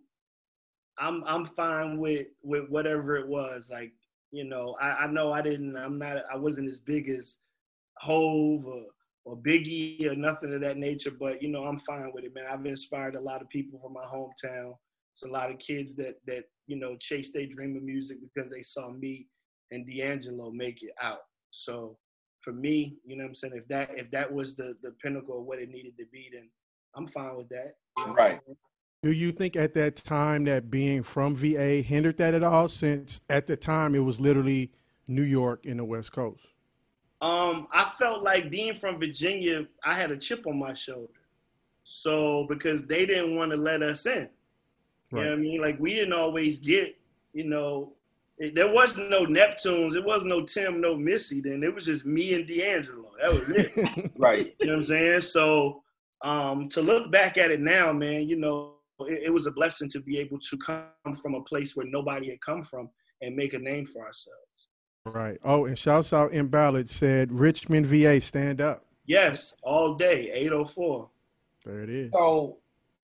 [0.98, 3.70] I'm I'm fine with with whatever it was.
[3.72, 3.94] Like,
[4.32, 5.78] you know, I, I know I didn't.
[5.78, 6.18] I'm not.
[6.32, 7.38] I wasn't as big as
[7.98, 8.84] Hove or
[9.28, 11.12] or Biggie or nothing of that nature.
[11.12, 12.46] But you know, I'm fine with it, man.
[12.50, 14.74] I've inspired a lot of people from my hometown.
[15.14, 18.50] It's a lot of kids that that you know chase their dream of music because
[18.50, 19.28] they saw me
[19.72, 21.20] and D'Angelo make it out.
[21.52, 21.98] So
[22.40, 25.40] for me, you know what I'm saying, if that if that was the the pinnacle
[25.40, 26.50] of what it needed to be, then
[26.96, 27.76] I'm fine with that.
[27.98, 28.40] You know right.
[29.04, 32.70] Do you think at that time that being from VA hindered that at all?
[32.70, 34.72] Since at the time it was literally
[35.08, 36.48] New York in the West Coast.
[37.22, 41.12] Um, I felt like being from Virginia, I had a chip on my shoulder.
[41.84, 44.30] So because they didn't want to let us in.
[45.12, 45.22] Right.
[45.22, 45.62] You know what I mean?
[45.62, 46.96] Like we didn't always get,
[47.34, 47.94] you know,
[48.38, 51.42] it, there was no Neptunes, it was no Tim, no Missy.
[51.42, 53.12] Then it was just me and D'Angelo.
[53.22, 54.12] That was it.
[54.18, 54.54] right.
[54.60, 55.22] You know what I'm saying?
[55.22, 55.82] So
[56.24, 59.90] um, to look back at it now, man, you know, it, it, was a blessing
[59.90, 62.90] to be able to come from a place where nobody had come from
[63.22, 64.47] and make a name for ourselves.
[65.14, 65.40] Right.
[65.44, 66.48] Oh, and shouts out M.
[66.48, 68.86] Ballard said Richmond VA stand up.
[69.06, 71.10] Yes, all day, 804.
[71.66, 72.12] There it is.
[72.14, 72.58] So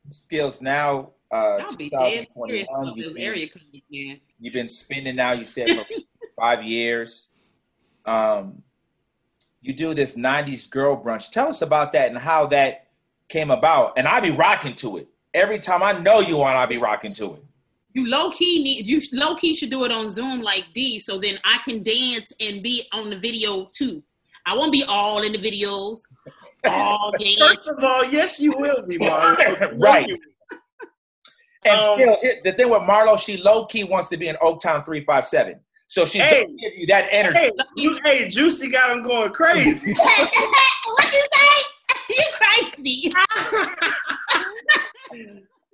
[0.10, 4.20] Skillz now uh I'll be dead serious about you've, this area coming again.
[4.40, 5.86] you've been spending now, you said for
[6.40, 7.28] five years.
[8.06, 8.62] Um
[9.62, 11.32] you do this 90s girl brunch.
[11.32, 12.88] Tell us about that and how that
[13.30, 13.94] came about.
[13.98, 15.08] And I be rocking to it.
[15.34, 17.46] Every time I know you on, I'll be rocking to it.
[17.94, 21.20] You low key need you low key should do it on Zoom like D, so
[21.20, 24.02] then I can dance and be on the video too.
[24.46, 26.00] I won't be all in the videos.
[26.66, 27.38] All dance.
[27.40, 29.72] First of all, yes, you will be, Marlo.
[29.78, 30.10] Right.
[31.66, 34.84] And Um, still, the thing with Marlo, she low key wants to be in Oaktown
[34.84, 35.60] 357.
[35.88, 36.42] So she's Hey.
[36.44, 37.40] gonna give you that energy.
[37.40, 39.94] Hey, you, hey, Juicy got him going crazy.
[39.94, 41.64] what you say?
[42.10, 43.14] you crazy.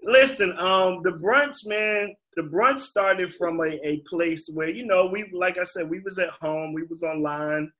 [0.03, 5.07] Listen, um, the brunch, man, the brunch started from a, a place where, you know,
[5.07, 7.71] we like I said, we was at home, we was online,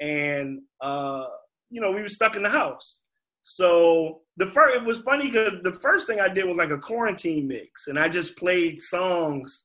[0.00, 1.26] and uh,
[1.70, 3.02] you know, we was stuck in the house.
[3.42, 6.78] So the first it was funny because the first thing I did was like a
[6.78, 9.64] quarantine mix, and I just played songs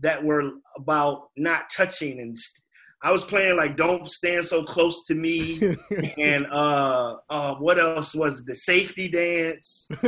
[0.00, 2.36] that were about not touching and
[3.02, 5.60] I was playing like "Don't Stand So Close to Me"
[6.18, 8.46] and uh, uh, what else was it?
[8.46, 9.88] the safety dance?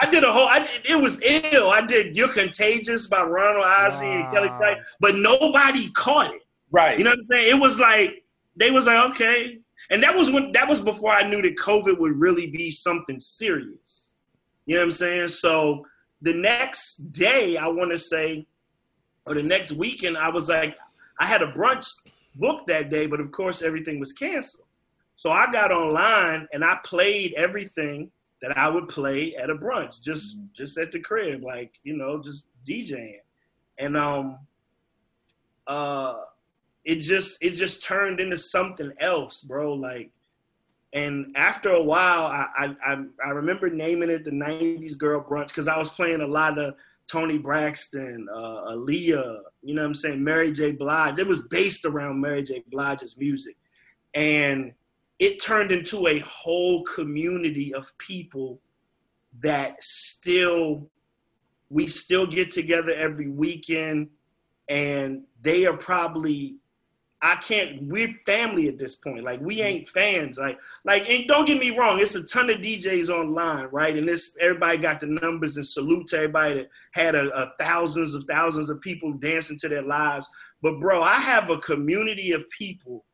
[0.00, 0.48] I did a whole.
[0.48, 1.70] I did, it was ill.
[1.70, 4.76] I did "You're Contagious" by Ronald Isley and Kelly Wow.
[5.00, 6.42] But nobody caught it.
[6.70, 6.98] Right.
[6.98, 7.56] You know what I'm saying?
[7.56, 8.24] It was like
[8.56, 9.58] they was like, okay,
[9.90, 13.18] and that was when that was before I knew that COVID would really be something
[13.20, 14.14] serious.
[14.66, 15.28] You know what I'm saying?
[15.28, 15.84] So
[16.22, 18.46] the next day, I want to say,
[19.26, 20.76] or the next weekend, I was like,
[21.18, 21.88] I had a brunch
[22.34, 24.66] booked that day, but of course everything was canceled.
[25.16, 28.10] So I got online and I played everything
[28.42, 32.22] that I would play at a brunch, just just at the crib, like you know,
[32.22, 33.18] just DJing,
[33.78, 34.38] and um,
[35.66, 36.14] uh,
[36.84, 39.74] it just it just turned into something else, bro.
[39.74, 40.10] Like,
[40.92, 45.48] and after a while, I I I, I remember naming it the '90s Girl Brunch
[45.48, 46.74] because I was playing a lot of
[47.10, 50.72] Toni Braxton, uh, Aaliyah, you know what I'm saying, Mary J.
[50.72, 51.18] Blige.
[51.18, 52.64] It was based around Mary J.
[52.70, 53.56] Blige's music,
[54.14, 54.72] and
[55.18, 58.60] it turned into a whole community of people
[59.40, 60.90] that still
[61.68, 64.08] we still get together every weekend
[64.68, 66.56] and they are probably
[67.22, 69.24] I can't we're family at this point.
[69.24, 70.38] Like we ain't fans.
[70.38, 73.96] Like like and don't get me wrong, it's a ton of DJs online, right?
[73.96, 78.14] And this everybody got the numbers and salute to everybody that had a, a thousands
[78.14, 80.26] of thousands of people dancing to their lives.
[80.62, 83.04] But bro, I have a community of people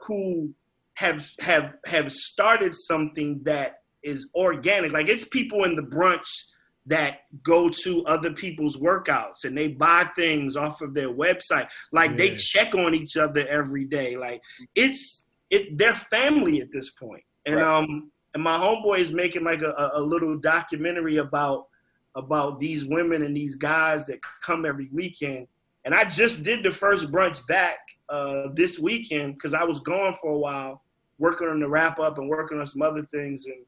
[0.00, 0.54] who
[0.94, 4.92] have have have started something that is organic.
[4.92, 6.51] Like it's people in the brunch
[6.86, 11.68] that go to other people's workouts and they buy things off of their website.
[11.92, 14.16] Like they check on each other every day.
[14.16, 14.42] Like
[14.74, 17.22] it's it they're family at this point.
[17.46, 17.64] And Right.
[17.64, 21.66] um and my homeboy is making like a, a, a little documentary about
[22.14, 25.46] about these women and these guys that come every weekend.
[25.84, 30.14] And I just did the first brunch back uh, this weekend because I was gone
[30.20, 30.82] for a while,
[31.18, 33.46] working on the wrap up and working on some other things.
[33.46, 33.64] And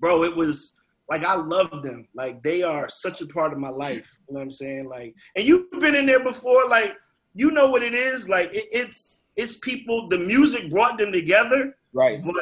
[0.00, 0.77] bro, it was
[1.10, 2.06] like I love them.
[2.14, 4.18] Like they are such a part of my life.
[4.28, 4.88] You know what I'm saying?
[4.88, 6.68] Like, and you've been in there before.
[6.68, 6.94] Like,
[7.34, 8.28] you know what it is.
[8.28, 10.08] Like it, it's it's people.
[10.08, 12.34] The music brought them together, Right, but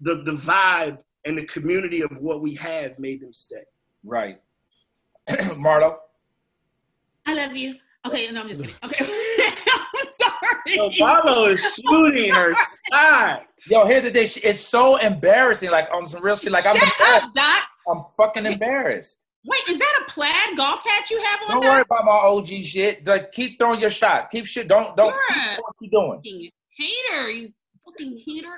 [0.00, 3.64] the the vibe and the community of what we have made them stay.
[4.04, 4.40] right.
[5.28, 5.96] Marlo,
[7.26, 7.74] I love you.
[8.06, 8.76] Okay, no, I'm just kidding.
[8.84, 10.76] Okay, I'm sorry.
[10.76, 12.54] Yo, Marlo is shooting her
[12.92, 13.42] shot.
[13.68, 14.42] yo, here's the thing.
[14.44, 15.70] It's so embarrassing.
[15.72, 16.52] Like on some real shit.
[16.52, 17.24] Like I'm, Shut embarrassed.
[17.26, 17.64] up, Doc.
[17.88, 19.18] I'm fucking embarrassed.
[19.44, 21.48] Wait, is that a plaid golf hat you have on?
[21.54, 21.72] Don't Doc?
[21.72, 23.06] worry about my OG shit.
[23.06, 24.30] Like, keep throwing your shot.
[24.30, 24.66] Keep shit.
[24.68, 25.14] Don't don't.
[25.14, 26.50] You're Keep doing what you doing.
[26.76, 27.48] hater, you
[27.84, 28.48] fucking hater.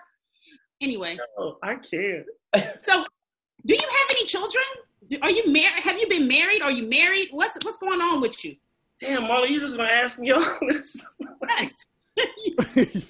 [0.81, 2.25] Anyway, Oh, I can't.
[2.81, 3.05] so
[3.67, 4.65] do you have any children?
[5.23, 5.83] Are you married?
[5.83, 6.63] Have you been married?
[6.63, 7.29] Are you married?
[7.33, 8.57] What's what's going on with you?
[9.01, 11.07] Damn, Marlo, you just gonna ask me all this?
[11.49, 11.73] Yes,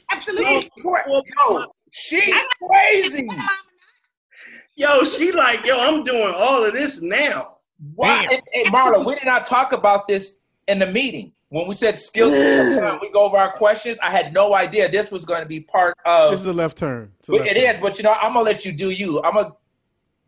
[0.13, 0.71] absolutely.
[0.85, 2.35] Yo, she's
[2.67, 3.29] crazy.
[4.79, 7.57] Yo, she like, yo, I'm doing all of this now.
[7.97, 8.21] Why?
[8.23, 8.31] Damn.
[8.31, 10.39] Hey, hey, Marla, we did not talk about this
[10.69, 12.31] in the meeting when we said skills.
[13.03, 13.99] we go over our questions.
[14.01, 16.31] I had no idea this was going to be part of.
[16.31, 16.55] this is of.
[16.55, 17.11] a left turn.
[17.19, 17.75] It's a left It turn.
[17.75, 19.21] is, but you know, I'm gonna let you do you.
[19.25, 19.51] I'm gonna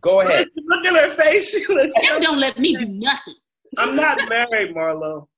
[0.01, 0.49] go ahead.
[0.57, 1.51] Look at her face.
[1.65, 3.35] She looks, You don't let me do nothing.
[3.79, 5.29] I'm not married, Marlo.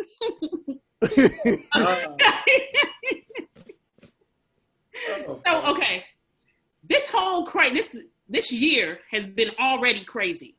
[1.00, 1.06] Uh,
[5.28, 6.04] oh, So okay,
[6.88, 7.96] this whole cra- this
[8.28, 10.54] this year has been already crazy.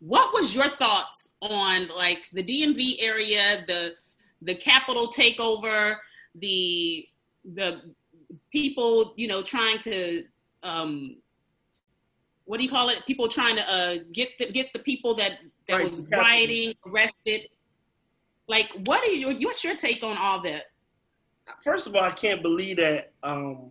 [0.00, 3.94] What was your thoughts on like the DMV area, the
[4.42, 5.96] the capital takeover,
[6.34, 7.06] the
[7.54, 7.82] the
[8.52, 10.24] people you know trying to
[10.62, 11.16] um,
[12.44, 13.04] what do you call it?
[13.06, 17.42] People trying to uh, get the, get the people that that Right, was rioting arrested.
[18.48, 20.64] Like, what is your what's your take on all that?
[21.62, 23.12] First of all, I can't believe that.
[23.22, 23.70] Um,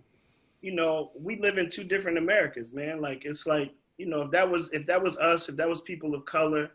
[0.67, 2.99] you know, we live in two different Americas, man.
[2.99, 5.79] Like it's like you know, if that was if that was us, if that was
[5.81, 6.71] people of color,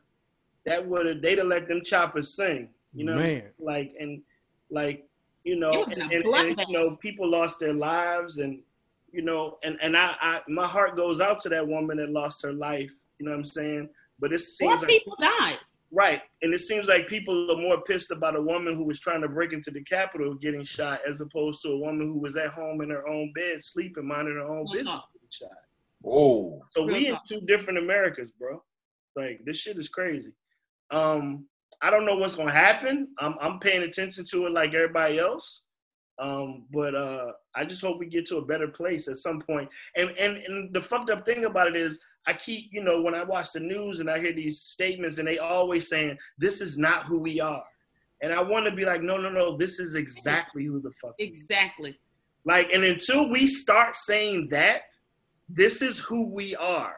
[0.64, 2.70] that would have they'd have let them choppers sing.
[2.94, 3.42] You know, Man.
[3.58, 4.22] like and
[4.70, 5.06] like
[5.44, 8.62] you know, and, and, and, you know, people lost their lives, and
[9.12, 12.42] you know, and and I, I my heart goes out to that woman that lost
[12.44, 12.94] her life.
[13.18, 13.90] You know what I'm saying?
[14.18, 15.58] But it Four seems like people died.
[15.94, 16.22] Right.
[16.40, 19.28] And it seems like people are more pissed about a woman who was trying to
[19.28, 22.80] break into the Capitol getting shot as opposed to a woman who was at home
[22.80, 25.12] in her own bed, sleeping, minding her own Real business talk.
[25.12, 25.58] getting shot.
[26.04, 28.62] Oh, So Real we in two different Americas, bro.
[29.16, 30.32] Like this shit is crazy.
[30.90, 31.44] Um,
[31.82, 33.08] I don't know what's gonna happen.
[33.18, 35.60] I'm I'm paying attention to it like everybody else.
[36.18, 39.68] Um, but uh I just hope we get to a better place at some point.
[39.96, 43.14] And and and the fucked up thing about it is I keep, you know, when
[43.14, 46.78] I watch the news and I hear these statements and they always saying, This is
[46.78, 47.64] not who we are.
[48.22, 51.14] And I want to be like, no, no, no, this is exactly who the fuck.
[51.18, 51.24] we.
[51.24, 51.98] Exactly.
[52.44, 54.82] Like, and until we start saying that,
[55.48, 56.94] this is who we are.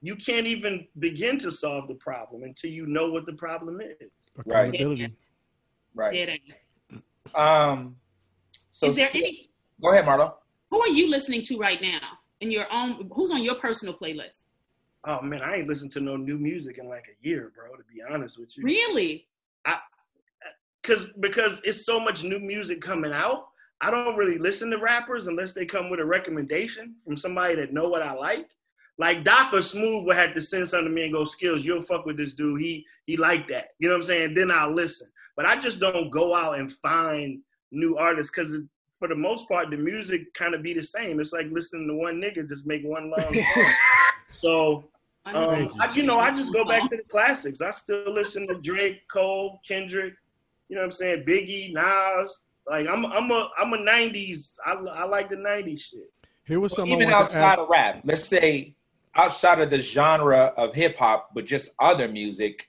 [0.00, 4.10] You can't even begin to solve the problem until you know what the problem is.
[4.38, 5.12] Accountability.
[5.94, 6.12] right.
[6.12, 7.00] Dead ass.
[7.34, 7.96] Um.
[8.72, 9.50] So Is there any?
[9.82, 10.34] Go ahead, Marlo.
[10.70, 12.00] Who are you listening to right now?
[12.40, 14.44] In your own, who's on your personal playlist?
[15.06, 17.74] Oh man, I ain't listened to no new music in like a year, bro.
[17.76, 19.26] To be honest with you, Really?
[19.64, 19.78] I
[20.82, 23.46] because because it's so much new music coming out.
[23.80, 27.72] I don't really listen to rappers unless they come with a recommendation from somebody that
[27.72, 28.48] know what I like.
[28.98, 32.04] Like or Smooth would have to send something to me and go, "Skills, you'll fuck
[32.04, 32.60] with this dude.
[32.60, 34.34] He he like that." You know what I'm saying?
[34.34, 35.08] Then I'll listen.
[35.36, 37.40] But I just don't go out and find
[37.72, 38.64] new artists because
[38.98, 41.18] for the most part, the music kind of be the same.
[41.18, 43.74] It's like listening to one nigga just make one long song.
[44.42, 44.90] So
[45.26, 45.70] um, you.
[45.80, 47.60] I, you know, I just go back to the classics.
[47.60, 50.14] I still listen to Drake, Cole, Kendrick.
[50.68, 51.24] You know what I'm saying?
[51.26, 52.40] Biggie, Nas.
[52.68, 54.54] Like I'm, I'm a, I'm a '90s.
[54.64, 56.12] I, I like the '90s shit.
[56.44, 57.58] Here was something Even I want to outside add.
[57.58, 58.74] of rap, let's say
[59.14, 62.66] outside of the genre of hip hop, but just other music,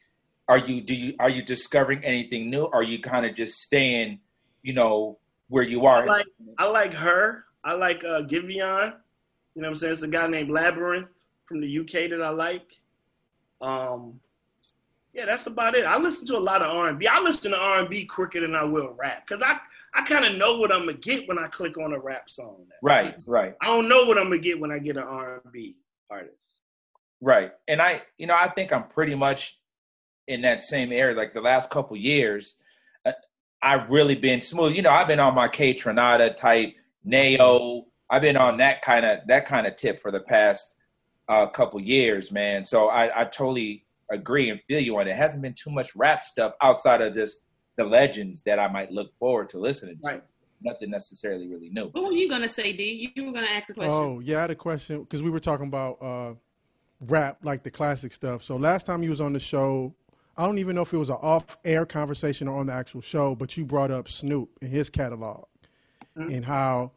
[0.47, 2.63] are you do you are you discovering anything new?
[2.63, 4.19] Or are you kind of just staying,
[4.63, 6.03] you know, where you are?
[6.03, 7.45] I like, I like her.
[7.63, 8.93] I like uh, Giveon.
[9.55, 9.93] You know what I'm saying?
[9.93, 11.07] It's a guy named Labrinth
[11.51, 12.79] from the UK that I like.
[13.61, 14.19] Um,
[15.13, 15.85] yeah, that's about it.
[15.85, 17.05] I listen to a lot of R&B.
[17.05, 19.57] I listen to R&B quicker than I will rap because I,
[19.93, 22.65] I kind of know what I'm gonna get when I click on a rap song.
[22.81, 25.75] right, right, I don't know what I'm gonna get when I get an R&B
[26.09, 26.35] artist.
[27.19, 27.51] right.
[27.67, 29.59] And I, you know, I think I'm pretty much
[30.27, 31.15] in that same area.
[31.15, 32.55] Like the last couple years,
[33.05, 33.11] uh,
[33.61, 34.73] I've really been smooth.
[34.73, 36.73] You know, I've been on my Kaytranada type,
[37.03, 37.85] Neo.
[38.09, 40.73] I've been on that kind of that kind of tip for the past
[41.27, 42.65] uh, couple years, man.
[42.65, 45.11] So I, I totally agree and feel you on it.
[45.11, 47.43] It hasn't been too much rap stuff outside of just
[47.77, 50.09] the legends that I might look forward to listening to.
[50.09, 50.23] Right.
[50.63, 51.85] Nothing necessarily really new.
[51.91, 53.11] What were you gonna say, D?
[53.15, 53.91] You were gonna ask a question.
[53.91, 56.33] Oh, yeah, I had a question because we were talking about uh,
[57.07, 58.43] rap, like the classic stuff.
[58.43, 59.95] So last time you was on the show,
[60.37, 63.33] I don't even know if it was an off-air conversation or on the actual show,
[63.33, 65.45] but you brought up Snoop and his catalog
[66.17, 66.35] Mhm.
[66.35, 66.91] and how,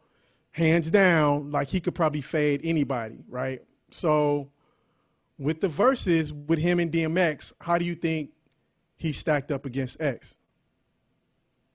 [0.51, 3.61] hands down, like he could probably fade anybody, right?
[3.91, 4.49] So,
[5.37, 8.31] with the verses with him and DMX, how do you think
[8.97, 10.35] he stacked up against X?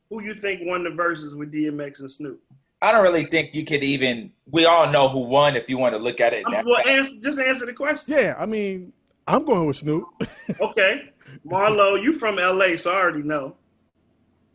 [0.08, 2.42] Who you think won the verses with DMX and Snoop?
[2.82, 4.32] I don't really think you could even.
[4.50, 6.44] We all know who won if you want to look at it.
[6.46, 8.14] in that well, answer, just answer the question.
[8.14, 8.92] Yeah, I mean,
[9.26, 10.06] I'm going with Snoop.
[10.60, 11.12] Okay,
[11.46, 13.54] Marlo, you from LA, so I already know.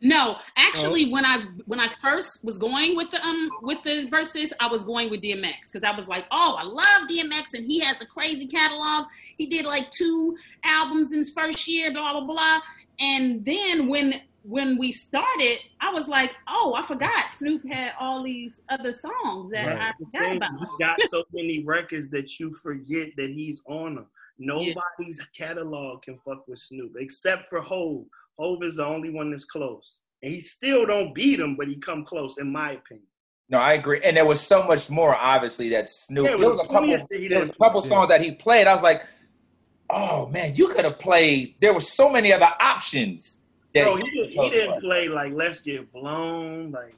[0.01, 4.53] No, actually, when I when I first was going with the um with the verses,
[4.59, 7.79] I was going with DMX because I was like, oh, I love DMX and he
[7.79, 9.07] has a crazy catalog.
[9.37, 12.61] He did like two albums in his first year, blah blah blah.
[12.99, 18.21] And then when when we started, I was like, oh, I forgot Snoop had all
[18.21, 19.77] these other songs that Right.
[19.77, 20.59] I forgot thing, about.
[20.59, 24.05] He's got so many records that you forget that he's on them.
[24.37, 28.05] Nobody's catalog can fuck with Snoop except for Hove.
[28.37, 31.75] Hove is the only one that's close, and he still don't beat him, but he
[31.77, 33.07] come close, in my opinion.
[33.49, 34.01] No, I agree.
[34.03, 36.25] And there was so much more, obviously, that Snoop.
[36.25, 36.87] Yeah, it there was was a couple.
[36.87, 37.87] plenty that he There was a didn't- couple Yeah.
[37.89, 38.67] songs that he played.
[38.67, 39.03] I was like,
[39.89, 41.55] oh man, you could have played.
[41.61, 43.39] There were so many other options.
[43.73, 44.81] That Bro, he he, did, he chose didn't from.
[44.81, 46.71] play like Let's Get Blown.
[46.71, 46.95] Like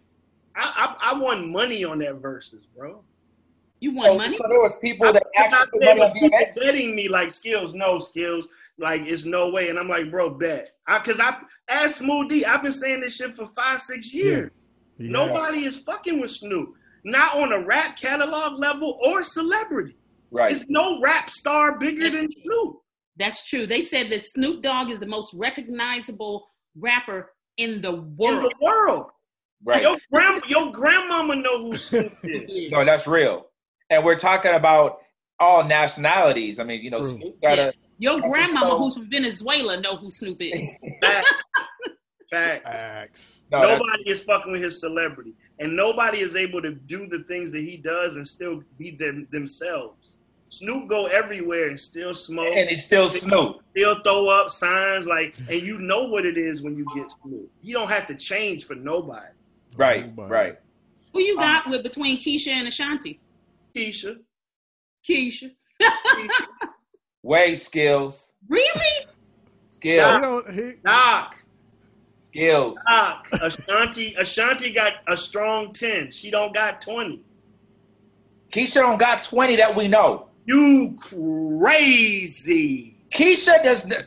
[0.55, 3.03] I, I, I won money on that verses, bro.
[3.79, 4.37] You So, want oh, money?
[4.37, 7.29] so there was people I, that actually put there money was people betting me like
[7.31, 8.45] skills, no skills,
[8.79, 11.35] like it's no way, and I'm like, bro, bet, because I,
[11.69, 12.45] asked Smooth D.
[12.45, 14.51] I've been saying this shit for five, six years.
[14.97, 15.11] Yeah.
[15.11, 16.69] Nobody is fucking with Snoop,
[17.03, 19.95] not on a rap catalog level or celebrity.
[20.31, 20.53] Right.
[20.53, 22.77] There's no rap star bigger than Snoop.
[23.17, 23.65] That's true.
[23.65, 28.53] They said that Snoop Dogg is the most recognizable rapper in the In world.
[28.59, 29.05] the world,
[29.63, 29.81] Right.
[29.81, 32.71] your grand, your grandmama know who Snoop is.
[32.71, 33.47] No, that's real.
[33.89, 34.99] And we're talking about
[35.39, 36.59] all nationalities.
[36.59, 37.09] I mean, you know, True.
[37.09, 40.69] Snoop got a Your grandmama, who's from Venezuela, know who Snoop is.
[41.01, 41.27] Fact.
[42.29, 42.67] Fact.
[42.67, 43.41] Facts.
[43.51, 47.51] no, nobody is fucking with his celebrity, and nobody is able to do the things
[47.53, 50.19] that he does and still be them themselves.
[50.49, 53.57] Snoop go everywhere and still smoke, and he's still Snoop.
[53.71, 57.49] still throw up signs like, and you know what it is when you get Snoop.
[57.61, 59.25] You don't have to change for nobody.
[59.75, 60.31] Right, Nobody.
[60.31, 60.59] right.
[61.13, 63.19] Who you got um, with between Keyshia and Ashanti?
[63.75, 64.17] Keyshia,
[65.07, 65.51] Keyshia.
[67.27, 69.05] Wait, skills, Really?
[69.71, 71.35] Skills, don't, he, Doc,
[72.29, 72.79] skills.
[72.87, 76.09] Doc, Ashanti, Ashanti got a strong ten.
[76.09, 77.21] She don't got twenty.
[78.53, 80.29] Keyshia don't got twenty that we know.
[80.45, 82.95] You crazy.
[83.13, 83.83] Keyshia does.
[83.83, 84.05] n-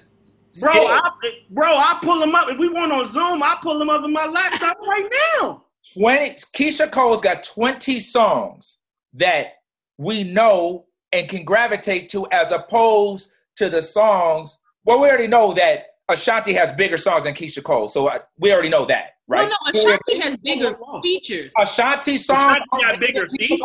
[0.59, 0.91] Bro, Skills.
[0.91, 1.11] I,
[1.51, 2.49] bro, I pull them up.
[2.49, 5.09] If we went on Zoom, I pull them up in my laptop right
[5.39, 5.65] now.
[5.93, 8.79] 20 Keyshia Cole's got 20 songs
[9.13, 9.59] that
[9.99, 14.59] we know and can gravitate to as opposed to the songs.
[14.85, 18.53] Well, we already know that Ashanti has bigger songs than Keyshia Cole, so I, we
[18.53, 19.49] already know that, right?
[19.49, 21.53] No, no, Ashanti has bigger features.
[21.59, 23.61] Ashanti songs Ashanti got bigger features.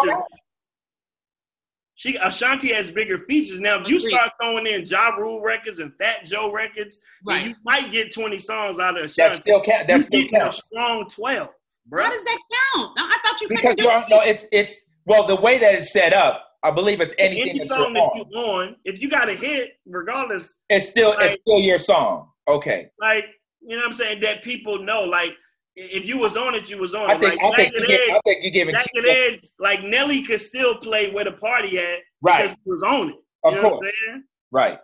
[1.97, 3.61] She Ashanti has bigger features.
[3.61, 7.47] Now, if you start throwing in Ja Rule records and Fat Joe records, then Right.
[7.47, 9.41] you might get 20 songs out of That Ashanti.
[9.43, 9.87] still count.
[9.87, 11.49] That you still get a counts strong 12,
[11.85, 12.03] bro.
[12.03, 12.37] How does that
[12.73, 12.91] count?
[12.97, 14.19] No, I thought you because couldn't do you're no.
[14.19, 16.44] It's it's well the way that it's set up.
[16.65, 18.31] I believe it's anything Any that song you're that on.
[18.31, 22.29] you on, if you got a hit, regardless, It's still it's still your song.
[22.47, 22.89] Okay.
[22.99, 23.25] like
[23.61, 25.03] you know what I'm saying, that people know.
[25.03, 25.35] Like
[25.75, 27.19] if you was on it, you was on I it.
[27.19, 29.83] think like I think Jagged you give, I think you're giving Jagged Keyshia- Edge, like
[29.83, 32.43] Nelly could still play where the party at right.
[32.43, 33.15] because he was on it.
[33.43, 33.79] Of you know course.
[33.85, 34.23] what I'm?
[34.51, 34.79] Right.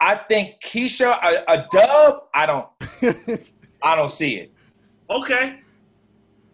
[0.00, 2.22] I think Keyshia a, a dub.
[2.32, 2.66] I don't.
[3.82, 4.52] I don't see it.
[5.10, 5.60] Okay.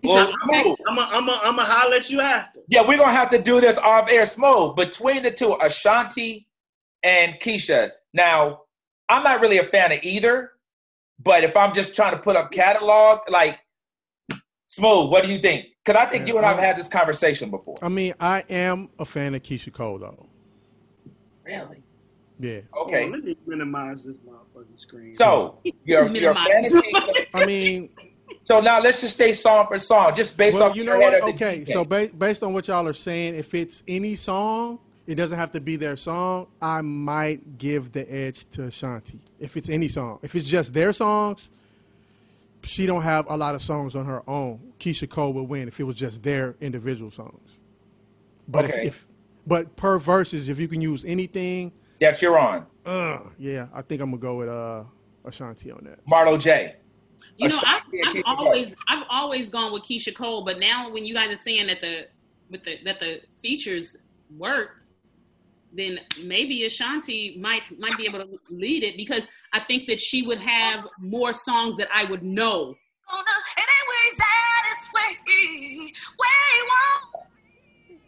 [0.03, 2.61] Well, I'm gonna I'm I'm I'm gonna holler at you after.
[2.69, 6.47] yeah, we're gonna have to do this off air smoke between the two, Ashanti
[7.03, 7.91] and Keyshia.
[8.13, 8.63] Now,
[9.09, 10.53] I'm not really a fan of either,
[11.23, 13.59] but if I'm just trying to put up catalog, like
[14.67, 15.67] smooth, what do you think?
[15.85, 17.77] Because I think you and I have had this conversation before.
[17.83, 20.29] I mean, I am a fan of Keyshia Cole, though.
[21.45, 21.83] Really?
[22.39, 22.61] Yeah.
[22.83, 23.07] Okay.
[23.07, 25.15] Oh, let me minimize this motherfucking screen.
[25.15, 27.27] So you're, you're a fan of Keyshia.
[27.35, 27.91] I mean,
[28.51, 31.23] So now let's just say song for song, just based well, off you know what?
[31.23, 35.39] Okay, so ba- based on what y'all are saying, if it's any song, it doesn't
[35.39, 36.49] have to be their song.
[36.61, 39.21] I might give the edge to Ashanti.
[39.39, 41.49] If it's any song, if it's just their songs,
[42.65, 44.59] she don't have a lot of songs on her own.
[44.81, 47.53] Keyshia Cole would win if it was just their individual songs.
[48.49, 48.81] But Okay.
[48.81, 49.07] if, if
[49.47, 51.71] but per verses, if you can use anything,
[52.01, 54.83] that you're on, uh, yeah, I think I'm gonna go with uh,
[55.25, 56.05] Ashanti on that.
[56.05, 56.75] Marlo J.
[57.37, 58.37] You know, I've, I've Keyshia Cole.
[58.37, 61.81] always I've always gone with Keyshia Cole, but now when you guys are saying that
[61.81, 62.07] the
[62.51, 63.97] with the that the features
[64.37, 64.83] work,
[65.73, 70.23] then maybe Ashanti might might be able to lead it because I think that she
[70.27, 72.75] would have more songs that I would know.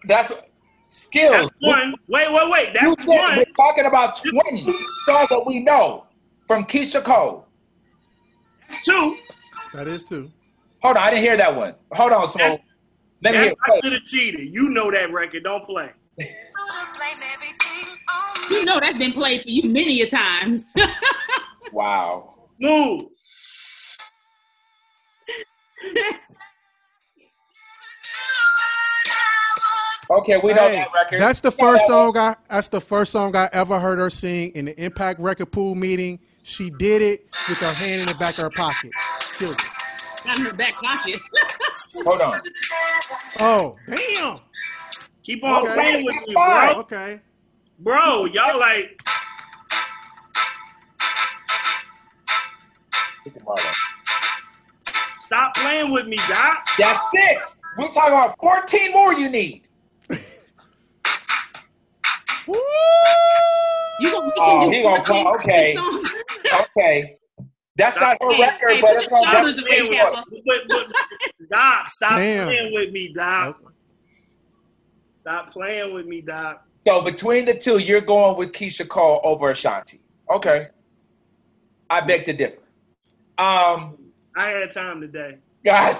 [0.06, 0.32] That's
[0.88, 1.32] skills.
[1.32, 1.94] That's one.
[2.08, 2.74] Wait, wait, wait.
[2.74, 3.36] That's said one.
[3.38, 4.64] we're talking about 20
[5.06, 6.06] songs that we know
[6.46, 7.46] from Keyshia Cole.
[8.84, 9.16] Two.
[9.74, 10.30] That is two.
[10.82, 11.74] Hold on, I didn't hear that one.
[11.92, 12.60] Hold on, Smoke.
[13.22, 13.82] Let me hear That's, I it.
[13.84, 14.52] should have cheated.
[14.52, 15.44] You know that record.
[15.44, 15.90] Don't play.
[18.50, 20.64] You know that's been played for you many a times.
[21.72, 22.34] Wow.
[22.60, 23.04] Move.
[30.10, 31.20] Okay, we know Hey, that record.
[31.20, 32.36] That's the first that song I.
[32.50, 36.18] That's the first song I ever heard her sing in the Impact Record Pool meeting.
[36.44, 38.90] She did it with her hand in the back of her pocket.
[39.38, 39.64] Killed it.
[40.26, 41.16] Not in her back pocket.
[42.04, 42.40] Hold on.
[43.40, 44.36] Oh, damn.
[45.24, 45.74] Keep on Okay.
[45.74, 46.74] playing with That's me, bro.
[46.80, 47.20] Okay.
[47.78, 49.00] Bro, y'all like
[53.24, 53.72] Look at Marlo.
[55.20, 56.66] stop playing with me, Doc.
[56.78, 57.56] That's six.
[57.78, 59.62] We're talking about 14 more you need.
[60.10, 60.16] Woo!
[64.00, 65.74] You gonna, we Oh, do he gonna 14 call- okay.
[66.78, 66.86] Songs.
[66.94, 67.16] Okay.
[67.76, 69.96] That's not her Hey, record, hey, but put it's the gonna shoulders definitely away, be
[69.96, 70.14] Kappa.
[70.14, 70.24] one.
[70.46, 70.92] But, but,
[71.50, 72.46] Doc, stop Damn.
[72.46, 73.56] playing with me, Doc.
[73.60, 73.74] Okay.
[75.14, 76.66] Stop playing with me, Doc.
[76.86, 80.00] So between the two, you're going with Keyshia Cole over Ashanti.
[80.30, 80.68] Okay.
[81.88, 82.58] I beg to differ.
[83.38, 83.96] Um,
[84.36, 85.38] I had time today.
[85.64, 85.96] guys,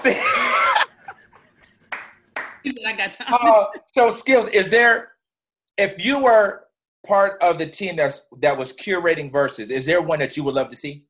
[2.63, 3.33] He said, I got time.
[3.41, 5.13] uh, so skills, is there,
[5.77, 6.62] if you were
[7.05, 10.55] part of the team that's that was curating verses, is there one that you would
[10.55, 11.05] love to see?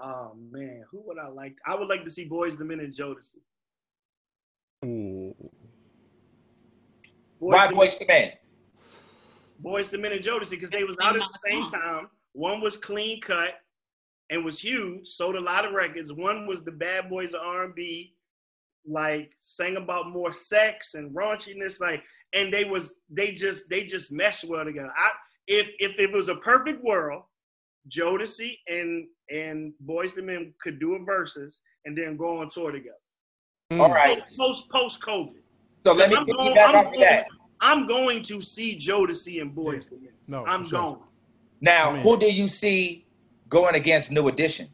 [0.00, 1.56] Oh man, who would I like?
[1.66, 3.36] I would like to see Boyz II Men and Jodeci.
[4.84, 5.34] Ooh.
[7.40, 8.32] Boys Why the Boys the Man?
[9.64, 12.08] Boyz II Men and Jodeci because they was out at the same time.
[12.32, 13.54] One was clean cut
[14.30, 16.12] and was huge, sold a lot of records.
[16.12, 18.14] One was the Bad Boys of R&B,
[18.86, 22.02] like sang about more sex and raunchiness, like,
[22.34, 24.92] and they was they just they just meshed well together.
[24.96, 25.10] I
[25.46, 27.22] if if it was a perfect world,
[27.88, 32.70] Jodeci and and Boyz II Men could do a verses and then go on tour
[32.72, 32.96] together.
[33.72, 34.22] All right.
[34.36, 35.40] Post post COVID.
[35.84, 37.26] So let me I'm going- back I'm off going- that.
[37.60, 40.12] I'm going to see Jodeci and Boyz II Men.
[40.26, 40.78] No, I'm sure.
[40.80, 40.98] going.
[41.60, 42.02] Now, Man.
[42.02, 43.06] who do you see
[43.48, 44.68] going against New Edition?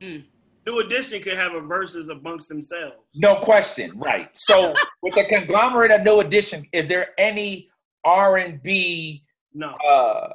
[0.00, 0.24] Mm.
[0.66, 2.96] New Edition could have a verses amongst themselves.
[3.14, 4.28] No question, right?
[4.36, 7.68] So, with the conglomerate of New Edition, is there any
[8.04, 9.22] R and B,
[9.54, 9.74] No.
[9.76, 10.32] uh,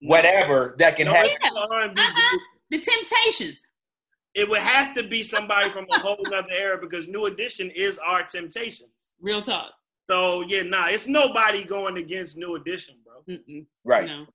[0.00, 1.26] whatever that can No, have?
[1.26, 2.00] it's R&B.
[2.00, 2.38] Uh-uh.
[2.70, 3.62] The Temptations.
[4.34, 7.98] It would have to be somebody from a whole other era because New Edition is
[7.98, 9.14] our Temptations.
[9.20, 9.72] Real talk.
[9.94, 13.34] So yeah, nah, it's nobody going against New Edition, bro.
[13.34, 13.64] Mm-mm.
[13.84, 14.06] Right?
[14.06, 14.26] No.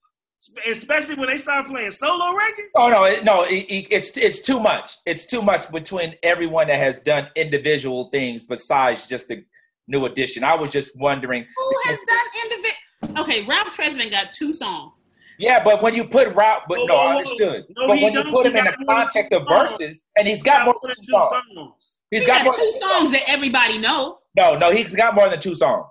[0.67, 2.69] Especially when they start playing solo records.
[2.75, 4.97] Oh no, it, no, it, it- it's it's too much.
[5.05, 9.43] It's too much between everyone that has done individual things besides just the
[9.87, 10.43] New Edition.
[10.43, 11.45] I was just wondering.
[11.55, 13.21] Who has done individual?
[13.23, 14.95] Okay, Ralph Tresvant got two songs.
[15.37, 17.65] Yeah, but when you put Ralph, but Whoa, no, whoa, I understood.
[17.75, 20.75] No, but when you put him in the context of verses, and he's got more
[20.83, 21.29] than two songs.
[21.55, 21.97] songs.
[22.11, 24.19] He's He got got more than two songs that everybody know.
[24.37, 25.87] No, no, he's got more than two songs.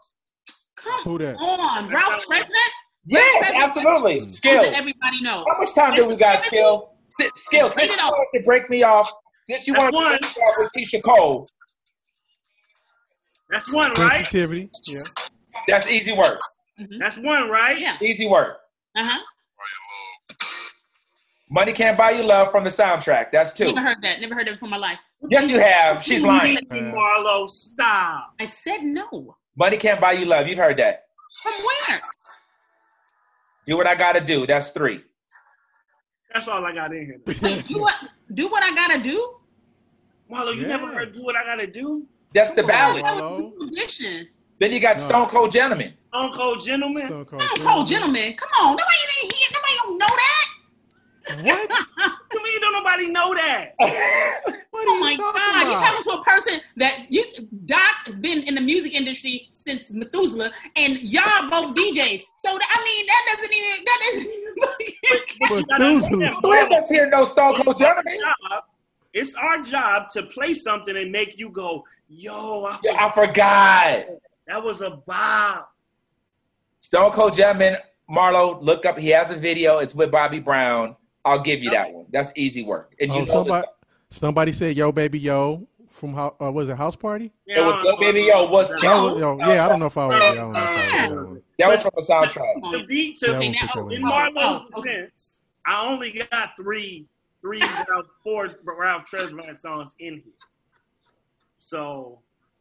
[0.76, 1.36] Come Who that?
[1.36, 2.48] on, Ralph Tresvant.
[3.10, 4.20] Yes, Tresvant absolutely.
[4.20, 4.66] Songs Skills.
[4.72, 5.44] everybody know.
[5.48, 6.84] How much time do we got, Skills?
[7.08, 8.12] Si- Skills, since you on.
[8.12, 9.10] wanted to break me off,
[9.48, 11.46] since you That's wanted to break me off with Keyshia Cole,
[13.50, 14.24] That's one, right?
[14.26, 14.70] Sensitivity.
[14.86, 14.98] Yeah.
[15.66, 16.38] that's easy work.
[17.00, 17.78] That's one, right?
[17.80, 17.96] Yeah.
[18.00, 18.58] Easy work.
[18.96, 19.18] Uh huh.
[21.50, 23.32] Money can't buy you love from the soundtrack.
[23.32, 23.72] That's two.
[23.72, 24.20] Never heard that.
[24.20, 24.98] Never heard it before in my life.
[25.28, 26.02] Yes, you have.
[26.02, 26.58] She's lying.
[26.70, 28.34] Marlo, stop.
[28.38, 29.36] I said no.
[29.56, 30.46] Money can't buy you love.
[30.46, 31.06] You've heard that.
[31.42, 32.00] From where?
[33.66, 34.46] Do what I gotta do.
[34.46, 35.02] That's three.
[36.32, 37.20] That's all I got in here.
[37.42, 37.94] Wait, do what?
[38.34, 39.36] Do what I gotta do?
[40.30, 40.68] Marlo, you Yeah.
[40.68, 42.06] never heard "Do What I Gotta Do"?
[42.32, 43.04] That's the Come on, ballad.
[43.04, 43.18] Marlo.
[43.18, 44.28] That was a new edition.
[44.60, 45.02] Then you got No.
[45.08, 45.94] Stone Cold Gentleman.
[46.12, 47.06] Uncle Gentleman.
[47.08, 47.40] Stone Cold.
[47.40, 47.56] Gentleman.
[47.56, 48.34] Stone Cold Gentleman.
[48.36, 49.48] Come on, nobody didn't hear.
[49.54, 50.29] Nobody don't know that.
[51.42, 51.70] What?
[52.32, 53.72] You mean don't nobody know that?
[54.70, 55.66] What Oh are you my talking God!
[55.66, 57.24] You're talking to a person that you
[57.66, 62.22] Doc has been in the music industry since Methuselah, and y'all both DJs.
[62.36, 65.70] So that, I mean, that doesn't even that doesn't.
[65.78, 66.40] Methuselah.
[66.40, 68.16] Three of us here know Stone Cold Gentleman.
[69.12, 74.04] it's our job to play something and make you go, yo, I Yeah, I forgot.
[74.46, 75.64] that was a bob.
[76.80, 77.76] Stone Cold Gentleman,
[78.08, 78.98] Marlo, look up.
[78.98, 79.78] He has a video.
[79.78, 80.96] It's with Bobby Brown.
[81.24, 82.06] I'll give you that one.
[82.10, 82.94] That's easy work.
[83.00, 83.66] And you Oh, know somebody,
[84.10, 87.32] somebody said, "Yo, baby, yo," from how uh, was it House Party?
[87.46, 90.38] It was Yo Baby Yo, what's- That yo, yeah, I don't know if I was.
[90.38, 91.42] I don't know if I that one.
[91.58, 92.72] That was from a soundtrack.
[92.72, 94.10] The beat Yeah, took I in won't put that in one.
[94.34, 95.40] Marlo's Oh, defense.
[95.66, 97.06] I only got three,
[97.42, 100.32] three, Ralph, four Ralph Tresvant songs in here.
[101.58, 102.20] So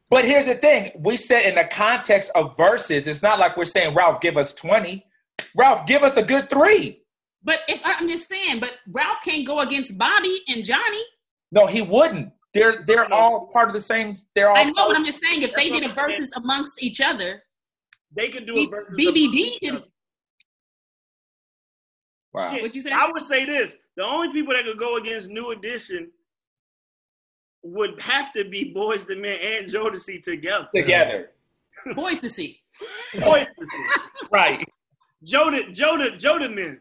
[0.10, 3.66] But here's the thing: we said in the context of verses, it's not like we're
[3.66, 5.05] saying Ralph give us twenty.
[5.55, 7.01] Ralph give us a good three.
[7.44, 11.02] But if I'm just saying, but Ralph can't go against Bobby and Johnny.
[11.52, 12.32] No, he wouldn't.
[12.54, 14.18] They're they're all part of the same.
[14.36, 14.58] They're all.
[14.58, 17.44] I know, but I'm just saying, if they did a what versus amongst each other,
[18.16, 18.96] they could do B- a versus.
[19.00, 19.84] BBD can-
[22.34, 22.52] wow.
[22.52, 22.92] Shit, What'd you say?
[22.92, 26.12] I would say this: the only people that could go against New Edition
[27.62, 30.68] would have to be Boyz II Men and Jodeci together.
[30.74, 31.32] Together,
[31.96, 32.60] boys to see.
[33.14, 33.90] Boys the Men.
[34.32, 34.70] right?
[35.26, 36.80] Joda, Joda, Joda Men.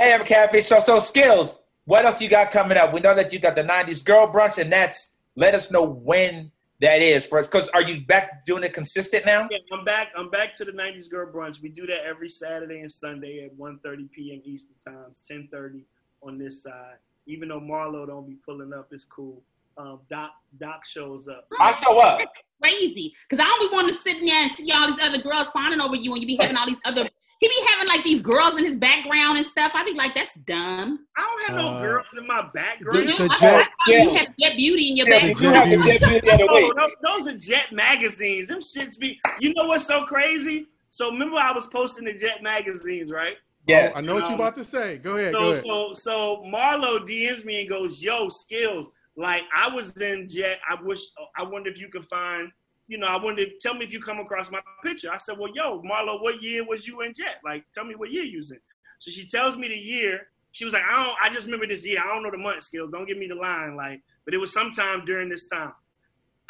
[0.00, 0.80] AM Cafe Show.
[0.80, 1.58] So skills.
[1.84, 2.92] What else you got coming up?
[2.92, 5.14] We know that you got the '90s girl brunch, and that's.
[5.36, 7.46] Let us know when that is for us.
[7.46, 9.48] Because are you back doing it consistent now?
[9.50, 10.08] Yeah, I'm back.
[10.16, 11.60] I'm back to the '90s Girl Brunch.
[11.62, 14.42] We do that every Saturday and Sunday at 1:30 p.m.
[14.44, 15.84] Eastern Time, 10:30
[16.22, 16.96] on this side.
[17.26, 19.42] Even though Marlo don't be pulling up, it's cool.
[19.76, 21.46] Um, Doc Doc shows up.
[21.58, 22.20] I show up.
[22.60, 23.14] Crazy.
[23.28, 25.94] Because I only want to sit there and see all these other girls fawning over
[25.94, 27.08] you and you be having all these other
[27.40, 29.72] he be having like these girls in his background and stuff.
[29.74, 31.06] I'd be like, that's dumb.
[31.16, 33.08] I don't have no Uh, girls in my background.
[33.08, 34.02] The- You the know, I, Jet- I yeah.
[34.04, 35.70] you had Jet Beauty in your Yeah, we The background.
[35.82, 38.48] have Jet Jet Beauty Oh, those, those are Jet magazines.
[38.48, 39.20] Them shits be.
[39.40, 40.66] You know what's so crazy?
[40.88, 43.36] So remember, I was posting the Jet magazines, right?
[43.66, 43.92] Yeah.
[43.94, 44.98] I know what you're about to say.
[44.98, 45.32] Go ahead.
[45.34, 45.60] go So ahead.
[45.60, 48.88] so so Marlo DMs me and goes, "Yo, skills.
[49.16, 50.58] Like I was in Jet.
[50.68, 51.00] I wish.
[51.36, 52.50] I wonder if you could find.
[52.88, 53.44] You know, I wonder.
[53.60, 55.12] Tell me if you come across my picture.
[55.12, 57.36] I said, well, yo, Marlo, what year was you in Jet?
[57.44, 58.58] Like, tell me what year you was in.
[58.98, 60.28] So she tells me the year.
[60.52, 61.16] She was like, I don't.
[61.22, 62.00] I just remember this year.
[62.02, 62.62] I don't know the month.
[62.62, 62.90] Skills.
[62.90, 63.76] Don't give me the line.
[63.76, 65.72] Like, but it was sometime during this time.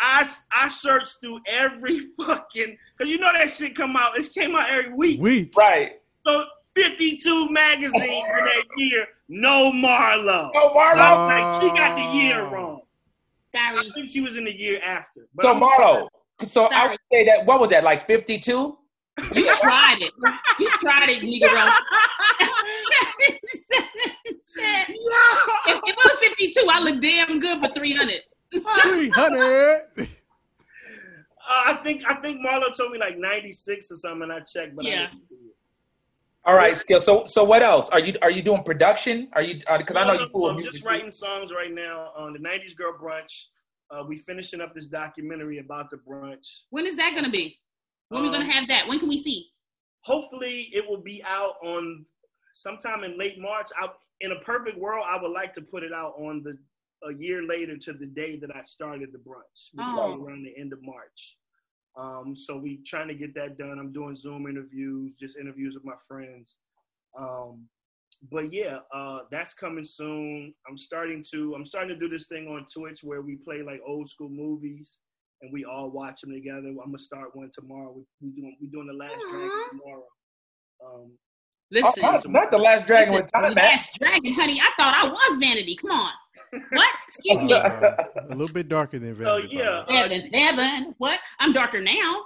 [0.01, 4.16] I, I searched through every fucking because you know that shit come out.
[4.16, 5.20] It came out every week.
[5.20, 5.53] Week.
[5.57, 6.01] Right.
[6.24, 10.51] So 52 magazines in that year, no Marlo.
[10.55, 10.97] No Marlo.
[10.97, 12.51] was like, she got the year oh.
[12.51, 12.80] wrong.
[13.55, 15.26] I think she was in the year after.
[15.34, 16.09] But So I'm- Marlo.
[16.47, 18.78] So I would say that what was that like 52?
[19.34, 20.12] You tried it.
[20.61, 21.72] You tried it, Negro.
[24.57, 24.89] if
[25.66, 28.20] if it was 52, I look damn good for 300.
[28.82, 29.80] 300.
[29.97, 30.07] Uh,
[31.66, 34.86] I think I think Marlo told me like 96 or something, and I checked, but
[34.86, 35.07] I Yeah.
[35.11, 35.55] didn't see it.
[36.45, 37.01] All right, skill.
[37.01, 37.89] So so what else?
[37.89, 39.28] Are you are you doing production?
[39.32, 40.49] Are you because I know you no.
[40.51, 40.89] I'm just too.
[40.89, 43.47] writing songs right now on the 90s Girl Brunch.
[43.91, 46.61] Uh, we finishing up this documentary about the brunch.
[46.70, 47.57] When is that going to be?
[48.09, 48.86] When we Um, going to have that?
[48.89, 49.51] When can we see?
[50.03, 52.07] hopefully it will be out on
[52.53, 53.66] sometime in late March.
[53.78, 53.89] I,
[54.20, 56.57] in a perfect world, I would like to put it out on the
[57.09, 60.24] a year later to the day that I started the brunch, which Oh.
[60.24, 61.36] around the end of March.
[61.97, 63.78] Um, so we trying to get that done.
[63.78, 66.57] I'm doing Zoom interviews, just interviews with my friends.
[67.16, 67.68] Um,
[68.30, 70.52] but yeah, uh, that's coming soon.
[70.68, 73.80] I'm starting to I'm starting to do this thing on Twitch where we play like
[73.86, 74.98] old school movies
[75.42, 76.68] and we all watch them together.
[76.68, 77.94] I'm gonna start one tomorrow.
[77.94, 80.04] We, we doing we doing the Last Dragon tomorrow.
[80.84, 81.12] Um,
[81.70, 83.52] Oh, Listen, not, not the last dragon listen with time.
[83.54, 84.59] Last Dragon, honey.
[84.59, 85.74] I thought I was Vanity.
[85.74, 86.12] Come on.
[86.72, 86.94] What?
[87.06, 87.52] Excuse me.
[87.52, 89.24] Uh, a little bit darker than Vanity.
[89.24, 89.56] So, Vanity.
[89.56, 89.84] yeah.
[89.86, 90.94] Seven, seven.
[90.96, 91.20] What?
[91.40, 92.24] I'm darker now.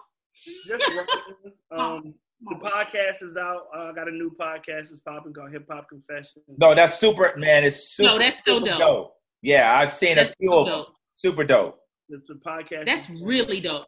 [0.66, 1.52] just writing.
[1.76, 2.14] um,
[2.48, 3.66] the podcast is out.
[3.74, 4.90] Uh, I got a new podcast.
[4.90, 6.42] that's popping called Hip Hop Confession.
[6.58, 7.64] No, that's super, man.
[7.64, 8.10] It's super.
[8.10, 9.14] No, that's so super dope.
[9.42, 10.74] Yeah, I've seen That's a few of them.
[10.78, 10.88] dope.
[11.14, 11.78] Super dope.
[12.08, 12.86] It's the podcast.
[12.86, 13.86] That's really dope.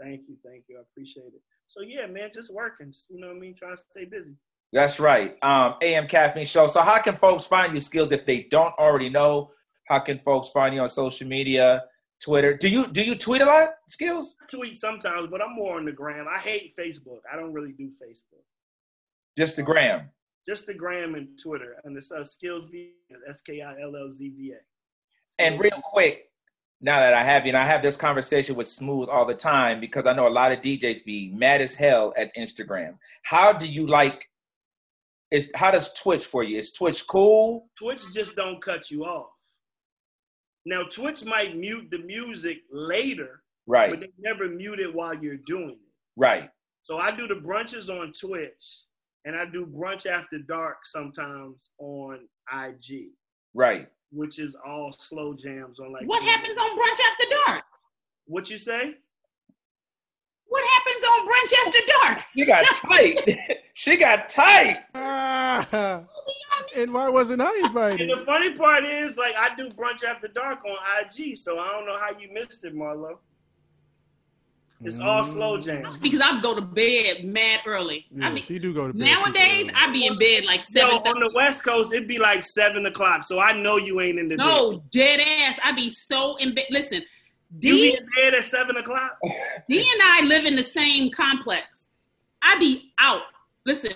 [0.00, 0.78] Thank you, thank you.
[0.78, 1.42] I appreciate it.
[1.68, 2.92] So yeah, man, just working.
[3.08, 3.54] You know what I mean?
[3.54, 4.34] Trying to stay busy.
[4.72, 5.36] That's right.
[5.42, 6.66] Um, AM Caffeine Show.
[6.68, 9.50] So, how can folks find you, Skills, if they don't already know?
[9.88, 11.82] How can folks find you on social media,
[12.22, 12.54] Twitter?
[12.54, 14.36] Do you do you tweet a lot, Skills?
[14.42, 16.26] I tweet sometimes, but I'm more on the gram.
[16.28, 17.20] I hate Facebook.
[17.32, 18.44] I don't really do Facebook.
[19.36, 20.10] Just the gram.
[20.46, 22.92] Just the gram and Twitter, and it's uh, Skills V
[23.28, 25.42] S K I L L Z V A.
[25.42, 26.30] And real quick,
[26.80, 29.80] now that I have you, and I have this conversation with Smooth all the time
[29.80, 32.96] because I know a lot of DJs be mad as hell at Instagram.
[33.22, 34.26] How do you like?
[35.30, 36.58] Is how does Twitch for you?
[36.58, 37.68] Is Twitch cool?
[37.78, 39.30] Twitch just don't cut you off.
[40.66, 43.90] Now Twitch might mute the music later, right?
[43.90, 45.78] but they never mute it while you're doing it.
[46.16, 46.50] right.
[46.84, 48.82] So I do the brunches on Twitch,
[49.24, 53.10] and I do brunch after dark sometimes on IG,
[53.54, 53.86] Right.
[54.10, 56.06] which is all slow jams on like.
[56.06, 57.64] What happens on Brunch After Dark?
[58.26, 58.94] What you say?
[60.46, 62.24] What happens on Brunch After Dark?
[62.34, 63.38] She got tight.
[63.74, 64.78] she got tight.
[64.94, 65.68] Ah,
[66.76, 68.00] and why wasn't I invited?
[68.00, 68.20] And invited?
[68.20, 71.86] the funny part is, like, I do brunch after dark on IG, so I don't
[71.86, 73.18] know how you missed it, Marlo.
[74.82, 75.26] It's all mm.
[75.26, 75.98] slow jam.
[76.00, 78.06] because I go to bed mad early.
[78.10, 79.04] Yeah, I be, she do go to bed.
[79.04, 80.94] nowadays super I be in bed like Yo, seven.
[81.06, 84.28] on the West Coast, it'd be like seven o'clock, so I know you ain't in
[84.28, 84.46] the bed.
[84.46, 85.58] No, dead ass.
[85.62, 86.64] I be so in bed.
[86.70, 87.02] Listen,
[87.60, 89.18] You D be in bed at seven o'clock?
[89.68, 91.88] D and I live in the same complex.
[92.42, 93.22] I be out.
[93.66, 93.92] Listen,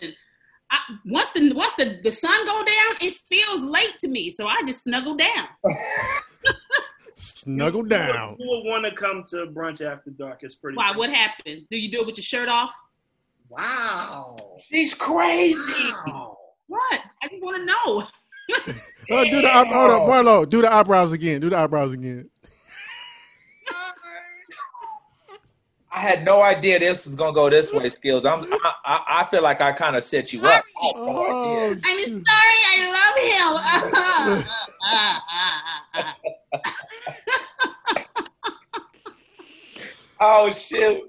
[0.71, 4.47] I, once the once the, the sun go down, it feels late to me, so
[4.47, 5.49] I just snuggle down.
[7.17, 8.31] Snuggle down.
[8.33, 10.41] would, you would want to come to brunch after dark.
[10.43, 10.77] It's pretty.
[10.77, 10.89] Why?
[10.89, 10.99] fun.
[10.99, 11.63] What happened?
[11.71, 12.75] Do you do it with your shirt off?
[13.49, 14.37] Wow.
[14.61, 15.93] She's crazy.
[16.07, 16.37] Wow.
[16.67, 17.01] What?
[17.23, 18.09] I just want to know.
[19.11, 20.49] Oh, do the eye- hold up, Marlo.
[20.49, 21.41] Do the eyebrows again.
[21.41, 22.31] Do the eyebrows again.
[25.95, 28.25] I had no idea this was gonna go this way, skills.
[28.25, 30.65] I'm, I, I, I feel like I kind of set you up.
[30.83, 32.23] Oh, oh, I'm sorry.
[32.27, 34.49] I love him.
[40.21, 41.01] Oh shoot.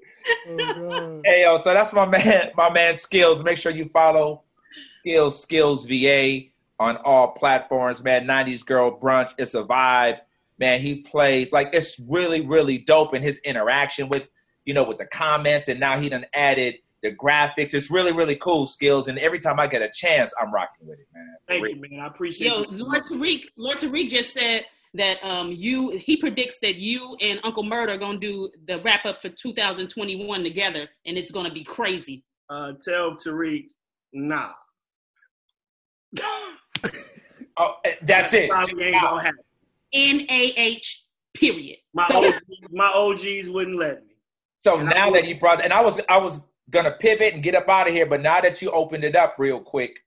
[0.49, 3.43] Oh, Hey yo, so that's my man, my man Skills.
[3.43, 4.43] Make sure you follow
[4.99, 6.47] Skills Skillz VA
[6.79, 8.25] on all platforms, man.
[8.25, 9.31] 90s Girl Brunch.
[9.37, 10.19] It's a vibe.
[10.59, 14.27] Man, he plays like it's really, really dope in his interaction with,
[14.65, 17.73] you know, with the comments, and now he done added the graphics.
[17.73, 19.07] It's really, really cool skills.
[19.07, 21.35] And every time I get a chance, I'm rocking with it, man.
[21.47, 21.99] Thank you, man.
[22.01, 22.83] I appreciate Yo, you.
[22.85, 27.63] Lord Tariq, Lord Tariq just said that um you he predicts that you and Uncle
[27.63, 32.23] Murda are gonna do the wrap up for 2021 together, and it's gonna be crazy.
[32.49, 33.67] Uh, tell Tariq,
[34.13, 34.51] nah.
[37.57, 38.49] Oh, that's it.
[38.49, 39.39] Probably ain't gonna happen.
[39.93, 41.03] N A H.
[41.33, 41.77] Period.
[41.93, 42.33] My So- OG,
[42.71, 44.14] my OGs wouldn't let me.
[44.65, 47.43] So And now will- that you brought, and I was I was gonna pivot and
[47.43, 50.03] get up out of here, but now that you opened it up real quick,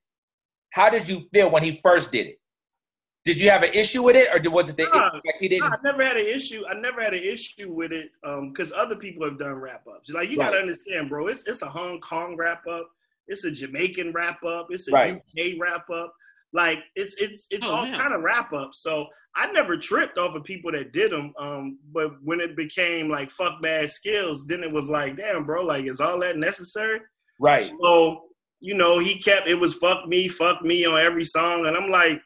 [0.71, 2.41] how did you feel when he first did it?
[3.23, 5.47] Did you have an issue with it, or did- was it the Nah, like he
[5.47, 5.71] didn't?
[5.71, 6.65] I never had an issue.
[6.67, 10.09] I never had an issue with it um, because other people have done wrap ups.
[10.09, 11.27] Like you gotta understand, bro.
[11.27, 12.89] It's it's a Hong Kong wrap up.
[13.29, 14.67] It's a Jamaican wrap up.
[14.71, 15.13] It's a Right.
[15.37, 16.13] UK wrap up.
[16.51, 17.95] Like it's it's it's Oh, all yeah.
[17.95, 18.75] kind of wrap up.
[18.75, 21.33] So I never tripped off of people that did them.
[21.39, 25.63] Um, but when it became like fuck bad skills, then it was like, damn, bro,
[25.63, 26.99] like is all that necessary?
[27.39, 27.71] Right.
[27.81, 28.23] So,
[28.59, 31.65] you know, he kept it was fuck me, fuck me on every song.
[31.65, 32.21] And I'm like,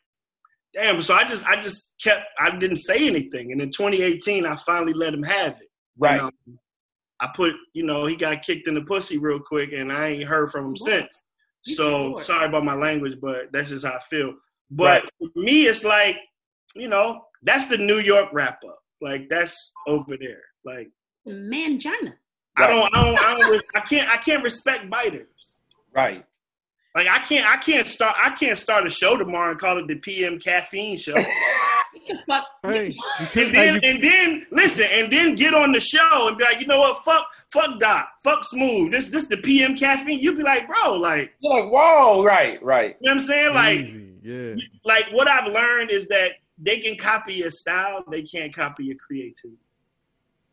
[0.73, 1.01] damn.
[1.01, 3.51] So I just I just kept I didn't say anything.
[3.51, 5.69] And in 2018 I finally let him have it.
[5.97, 6.13] Right.
[6.19, 6.59] And, um,
[7.19, 10.23] I put, you know, he got kicked in the pussy real quick and I ain't
[10.23, 10.79] heard from him What?
[10.79, 11.23] since.
[11.65, 14.33] You So sorry about my language, but that's just how I feel.
[14.69, 16.17] But for me, it's like,
[16.75, 18.79] you know, that's the New York wrap up.
[19.01, 20.41] Like that's over there.
[20.65, 20.89] Like
[21.27, 22.13] Mangina.
[22.55, 25.59] I don't, I don't, I don't, I can't, I can't respect biters.
[25.93, 26.23] Right.
[26.95, 29.87] Like I can't, I can't start, I can't start a show tomorrow and call it
[29.87, 31.15] the PM Caffeine Show.
[32.27, 32.45] Fuck.
[32.63, 32.91] Hey,
[33.35, 36.59] And then, you, and then listen, and then get on the show and be like,
[36.59, 38.91] you know what, fuck, fuck Doc, fuck Smooth.
[38.91, 40.19] This, this the PM Caffeine.
[40.19, 42.97] You'd be like, bro, like, You're like, whoa, right, right.
[42.99, 43.53] you know what I'm saying?
[43.53, 44.55] Like, easy, yeah.
[44.85, 48.97] like what I've learned is that they can copy your style, they can't copy your
[48.97, 49.57] creativity.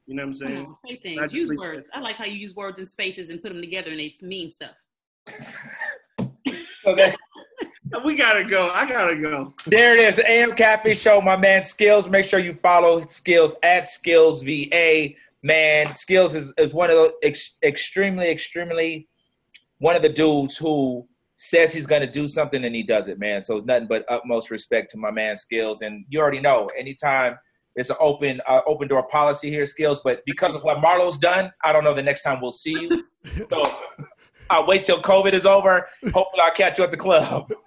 [0.06, 0.66] You know what I'm saying?
[0.66, 1.32] on, say I things.
[1.32, 1.88] Use leave it words.
[1.94, 4.50] I like how you use words and spaces and put them together and they mean
[4.50, 4.76] stuff.
[6.86, 7.14] okay.
[8.04, 8.70] We gotta go.
[8.70, 9.52] I gotta go.
[9.66, 11.20] there it is, the AM Cafe Show.
[11.20, 12.08] My man Skills.
[12.08, 15.16] Make sure you follow Skills at Skillz VA.
[15.42, 19.08] Man, Skills is, is one of the ex- extremely, extremely
[19.78, 21.08] one of the dudes who
[21.42, 23.42] says he's going to do something and he does it, man.
[23.42, 25.80] So nothing but utmost respect to my man Skills.
[25.80, 27.38] And you already know, anytime
[27.76, 30.02] it's an open uh, open door policy here, Skills.
[30.04, 33.04] But because of what Marlo's done, I don't know the next time we'll see you.
[33.48, 33.62] So
[34.50, 35.86] I'll wait till COVID is over.
[36.12, 37.50] Hopefully, I'll catch you at the club.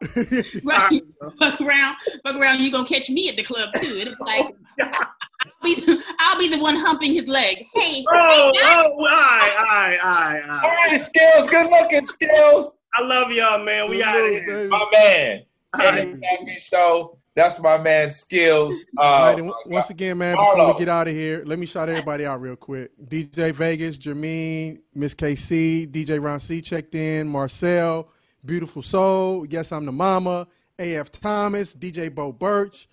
[0.64, 1.02] Right.
[1.40, 2.60] fuck around, fuck around.
[2.60, 3.98] You gonna catch me at the club too.
[4.02, 4.46] And it's like
[4.82, 7.58] I'll be, the, I'll be the one humping his leg.
[7.74, 10.92] Hey, Oh, oh, all right, all right, all right, all All right.
[10.92, 11.48] right, Skills.
[11.50, 12.76] Good looking, Skills.
[12.96, 13.90] I love y'all, man.
[13.90, 14.46] We out of here.
[14.46, 14.70] Baby.
[14.70, 15.44] My man.
[15.74, 16.00] All right.
[16.00, 17.18] AM Cafe Show.
[17.36, 18.86] That's my man Skills.
[18.96, 20.74] Uh, All right, and w- once again, man, before Marlo.
[20.74, 22.92] we get out of here, let me shout everybody out real quick.
[23.08, 28.10] DJ Vegas, Jermaine, Miss KC, DJ Ron C checked in, Marcel,
[28.46, 32.88] Beautiful Soul, Yes, I'm the Mama, AF Thomas, DJ Bo Birch,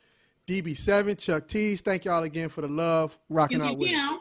[0.47, 1.83] DB7, Chuck Tees.
[1.83, 4.19] Thank y'all again for the love, rocking you, out with you us.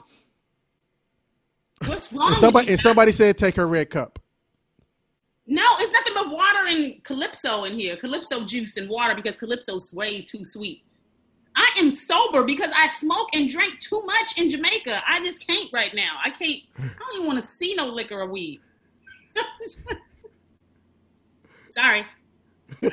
[1.88, 2.28] what's wrong?
[2.28, 4.20] And somebody, with and somebody said take her red cup.
[5.52, 7.98] No, it's nothing but water and calypso in here.
[7.98, 10.84] Calypso juice and water because calypso's way too sweet.
[11.56, 15.02] I am sober because I smoke and drink too much in Jamaica.
[15.08, 16.20] I just can't right now.
[16.24, 16.62] I can't.
[16.78, 18.62] I don't even want to see no liquor or weed.
[21.68, 22.06] Sorry.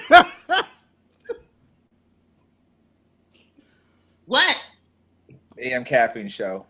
[4.24, 4.57] what?
[5.59, 6.64] AM Caffeine Show.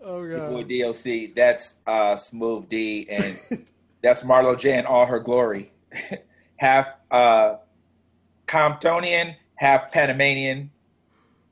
[0.00, 0.94] Oh Your boy god.
[0.94, 1.34] DOC.
[1.34, 3.36] That's uh, Smooth D, and
[4.04, 5.72] that's Marlo J in all her glory.
[6.56, 7.56] half uh,
[8.46, 10.70] Comptonian, half Panamanian,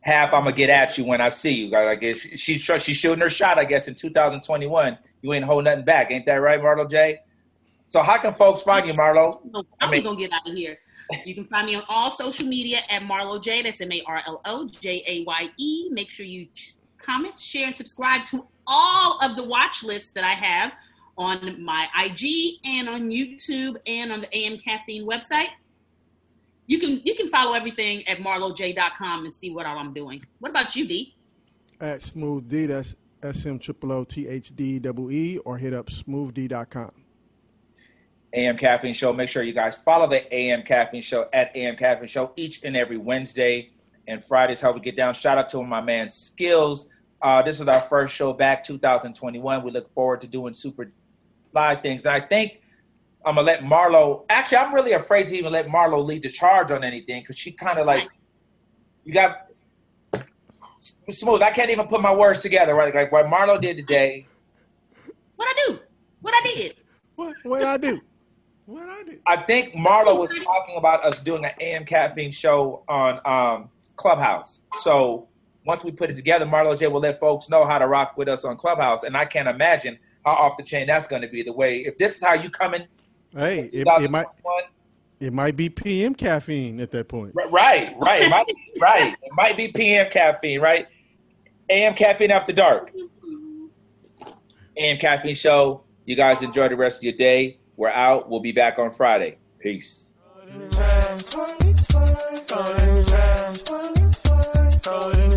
[0.01, 1.71] half I'm gonna get at you when I see you.
[1.71, 4.99] Like if she she's shooting her shot, I guess in 2021.
[5.23, 7.21] You ain't holding nothing back, ain't that right, Marlo J?
[7.87, 9.41] So how can folks find you, Marlo?
[9.55, 10.79] I'm I mean- gonna get out of here.
[11.27, 13.63] You can find me on all social media at Marlo J.
[13.63, 15.89] That's M A R L O J A Y E.
[15.91, 16.49] Make sure you
[16.99, 20.73] comment, share, and subscribe to all of the watch lists that I have
[21.19, 25.49] on my IG and on YouTube and on the AM Caffeine website.
[26.67, 30.23] You can you can follow everything at marloj.com and see what all I'm doing.
[30.39, 31.15] What about you, D?
[31.81, 35.87] At Smooth D, that's S M triple O T H D E, or hit up
[35.87, 36.93] smoothd.com.
[38.35, 39.13] AM Caffeine Show.
[39.13, 42.77] Make sure you guys follow the AM Caffeine Show at AM Caffeine Show each and
[42.77, 43.71] every Wednesday
[44.09, 44.61] and Fridays.
[44.61, 45.15] How we get down.
[45.15, 46.89] Shout out to my man Skills.
[47.21, 49.63] Uh, this is our first show back, 2021.
[49.63, 50.91] We look forward to doing super
[51.55, 52.05] live things.
[52.05, 52.61] And I think
[53.25, 54.25] I'm gonna let Marlo.
[54.29, 57.53] Actually, I'm really afraid to even let Marlo lead the charge on anything because she
[57.53, 58.09] kind of like
[59.05, 59.49] you got
[61.11, 61.43] smooth.
[61.43, 62.75] I can't even put my words together.
[62.75, 64.27] Right, like what Marlo did today.
[65.37, 65.79] What I do?
[66.21, 66.77] What I did?
[67.17, 68.01] What what I do?
[68.67, 69.19] What I do?
[69.27, 74.63] I think Marlo was talking about us doing an AM caffeine show on um, Clubhouse.
[74.81, 75.29] So
[75.65, 78.29] once we put it together, Marlo J will let folks know how to rock with
[78.29, 79.03] us on Clubhouse.
[79.03, 81.43] And I can't imagine how off the chain that's going to be.
[81.43, 82.87] The way if this is how you coming,
[83.35, 84.27] Hey, it, it might
[85.21, 87.33] it might be PM caffeine at that point.
[87.35, 88.47] right, right, it might
[88.81, 89.17] right.
[89.23, 90.87] It might be PM caffeine, right?
[91.71, 92.93] AM caffeine after dark.
[94.77, 95.85] AM caffeine show.
[96.05, 97.59] You guys enjoy the rest of your day.
[97.77, 98.29] We're out.
[98.29, 99.39] We'll be back on Friday.
[99.61, 100.09] Peace.
[104.85, 105.29] Uh,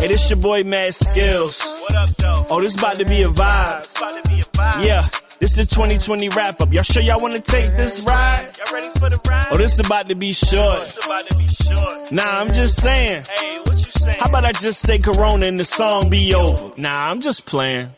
[0.00, 1.60] hey, this your boy Mad Skillz.
[1.82, 2.46] What up, though?
[2.50, 3.96] Oh, this about to be a vibe.
[3.96, 4.84] about to be a vibe.
[4.84, 5.08] Yeah,
[5.40, 6.72] this the 2020 wrap up.
[6.72, 8.46] Y'all sure y'all want to take this ride?
[8.58, 9.48] Y'all ready for the ride?
[9.50, 10.78] Oh, this about to be short.
[10.82, 12.12] It's about to be short.
[12.12, 13.22] Nah, I'm just saying.
[13.22, 14.18] Hey, what you saying?
[14.20, 16.78] How about I just say Corona and the song be over?
[16.78, 17.88] Nah, I'm just playing.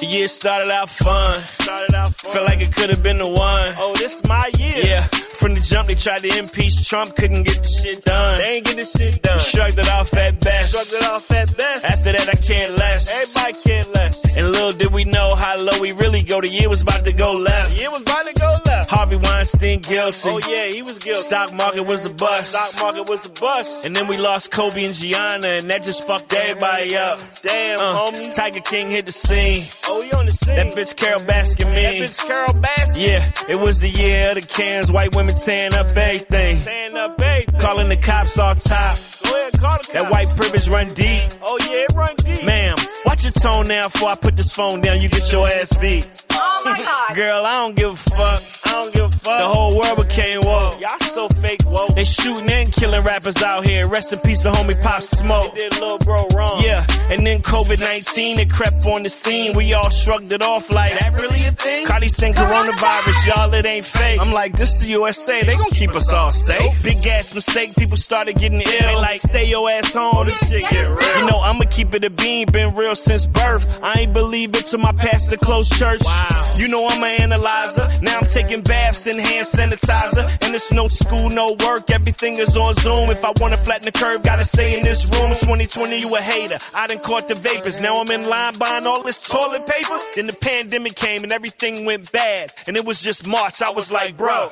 [0.00, 1.40] The year started out fun.
[1.40, 2.32] Started out fun.
[2.32, 3.74] Felt like it could have been the one.
[3.78, 4.84] Oh, this is my year.
[4.84, 5.02] Yeah.
[5.02, 8.38] From the jump, they tried to impeach Trump, couldn't get the shit done.
[8.38, 9.38] They ain't get the shit done.
[9.38, 10.72] Shrugged it off at best.
[10.72, 11.84] Shrugged it off at best.
[11.84, 13.10] After that, I can't less.
[13.22, 14.25] Everybody can't less.
[14.36, 16.40] And little did we know how low we really go.
[16.40, 17.72] The year was about to go left.
[17.72, 18.90] The year was about to go left.
[18.90, 20.28] Harvey Weinstein guilty.
[20.28, 21.22] Oh yeah, he was guilty.
[21.22, 22.50] Stock market was a bust.
[22.50, 23.86] Stock market was a bust.
[23.86, 27.18] And then we lost Kobe and Gianna, and that just fucked everybody up.
[27.42, 28.34] Damn, uh, homie.
[28.34, 29.64] Tiger King hit the scene.
[29.86, 30.56] Oh, he on the scene.
[30.56, 32.00] That bitch Carole Baskin me.
[32.00, 33.06] That bitch Carole Baskin.
[33.06, 34.92] Yeah, it was the year of the Karens.
[34.92, 36.60] White women tearing up everything.
[36.60, 37.60] Tearing up everything.
[37.60, 38.96] Calling the cops off top.
[39.24, 39.88] Go ahead, call the cops.
[39.88, 41.22] That white privilege run deep.
[41.42, 42.44] Oh yeah, it run deep.
[42.44, 42.76] Ma'am,
[43.06, 45.00] watch your tone now before I put this phone down.
[45.00, 46.04] You get your ass beat.
[46.32, 46.96] Oh my god.
[47.16, 48.42] Girl, I don't give a fuck.
[48.66, 49.38] I don't give a fuck.
[49.38, 50.80] The whole world became woke.
[50.80, 51.94] Y'all so fake woke.
[51.94, 53.86] They shooting and killing rappers out here.
[53.86, 55.54] Rest in peace to homie Pop Smoke.
[55.54, 56.60] They did little bro wrong.
[56.62, 59.52] Yeah, and then COVID 19 it crept on the scene.
[59.52, 61.86] We all shrugged it off like that really a thing.
[61.86, 64.20] Cardi saying coronavirus, y'all it ain't fake.
[64.20, 65.44] I'm like this the USA.
[65.44, 66.82] They gon' keep us all safe.
[66.82, 67.76] Big ass mistake.
[67.76, 68.66] People started getting ill.
[68.66, 70.26] They like stay your ass home.
[70.26, 71.18] This shit get real.
[71.20, 72.50] You know I'ma keep it a bean.
[72.50, 73.78] Been real since birth.
[73.82, 76.00] I ain't believe it till my pastor closed church.
[76.02, 76.54] Wow.
[76.56, 77.86] You know I'm an analyzer.
[78.00, 80.24] Now I'm taking baths in hand sanitizer.
[80.42, 81.90] And it's no school, no work.
[81.90, 83.10] Everything is on Zoom.
[83.10, 85.30] If I wanna flatten the curve, gotta stay in this room.
[85.30, 86.56] 2020, you a hater.
[86.74, 87.82] I done caught the vapors.
[87.82, 89.98] Now I'm in line buying all this toilet paper.
[90.14, 92.52] Then the pandemic came and everything went bad.
[92.66, 93.60] And it was just March.
[93.60, 94.50] I was like, bro.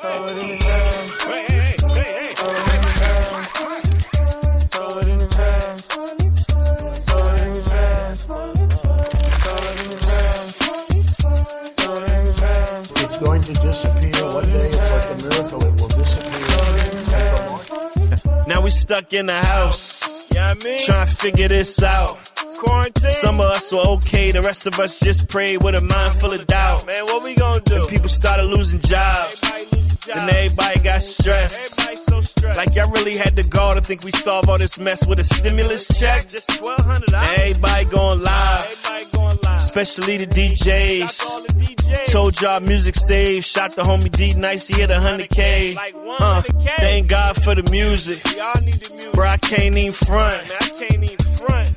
[18.65, 20.33] We stuck in the house.
[20.35, 20.79] Yeah, I mean?
[20.81, 22.17] Trying to figure this out.
[22.59, 23.11] Quarantine.
[23.11, 26.33] Some of us were okay, the rest of us just prayed with a mind full
[26.33, 26.87] of doubt.
[26.87, 27.77] Man, what we gonna do?
[27.77, 30.09] And people started losing jobs.
[30.13, 31.79] And everybody got stressed.
[31.79, 32.04] Everybody stressed.
[32.57, 35.25] Like y'all really had the gall to think we solve all this mess with a
[35.25, 36.29] stimulus check.
[36.29, 37.39] Just twelve hundred dollars.
[37.39, 38.81] Everybody going live.
[39.57, 42.13] Especially the DJs.
[42.13, 43.45] Told y'all music saved.
[43.45, 45.77] Shot the homie D-Nice, he hit a hundred K.
[46.19, 46.43] Uh,
[46.77, 48.23] thank God for the music.
[49.15, 50.53] Bro, I can't even front.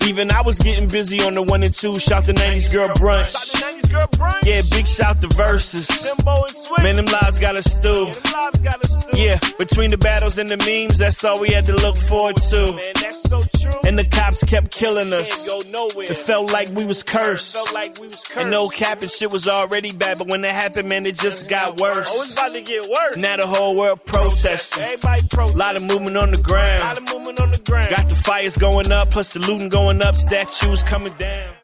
[0.07, 1.99] Even I was getting busy on the one and two.
[1.99, 3.63] Shout the 90s girl brunch.
[4.45, 5.89] Yeah, big shout the verses.
[6.81, 8.07] Man, them lives got us through.
[9.13, 12.73] Yeah, between the battles and the memes, that's all we had to look forward to.
[13.85, 15.47] And the cops kept killing us.
[15.47, 17.57] It felt like we was cursed.
[18.35, 21.49] And no cap and shit was already bad, but when it happened, man, it just
[21.49, 22.07] got worse.
[22.09, 23.17] Oh, it's about to get worse.
[23.17, 24.83] Now the whole world protesting.
[24.83, 25.57] Everybody protesting.
[25.59, 26.81] Lot of movement on the ground.
[26.81, 27.89] Lot of movement on the ground.
[27.95, 31.53] Got the fires going up, plus the looting going up, statues coming down.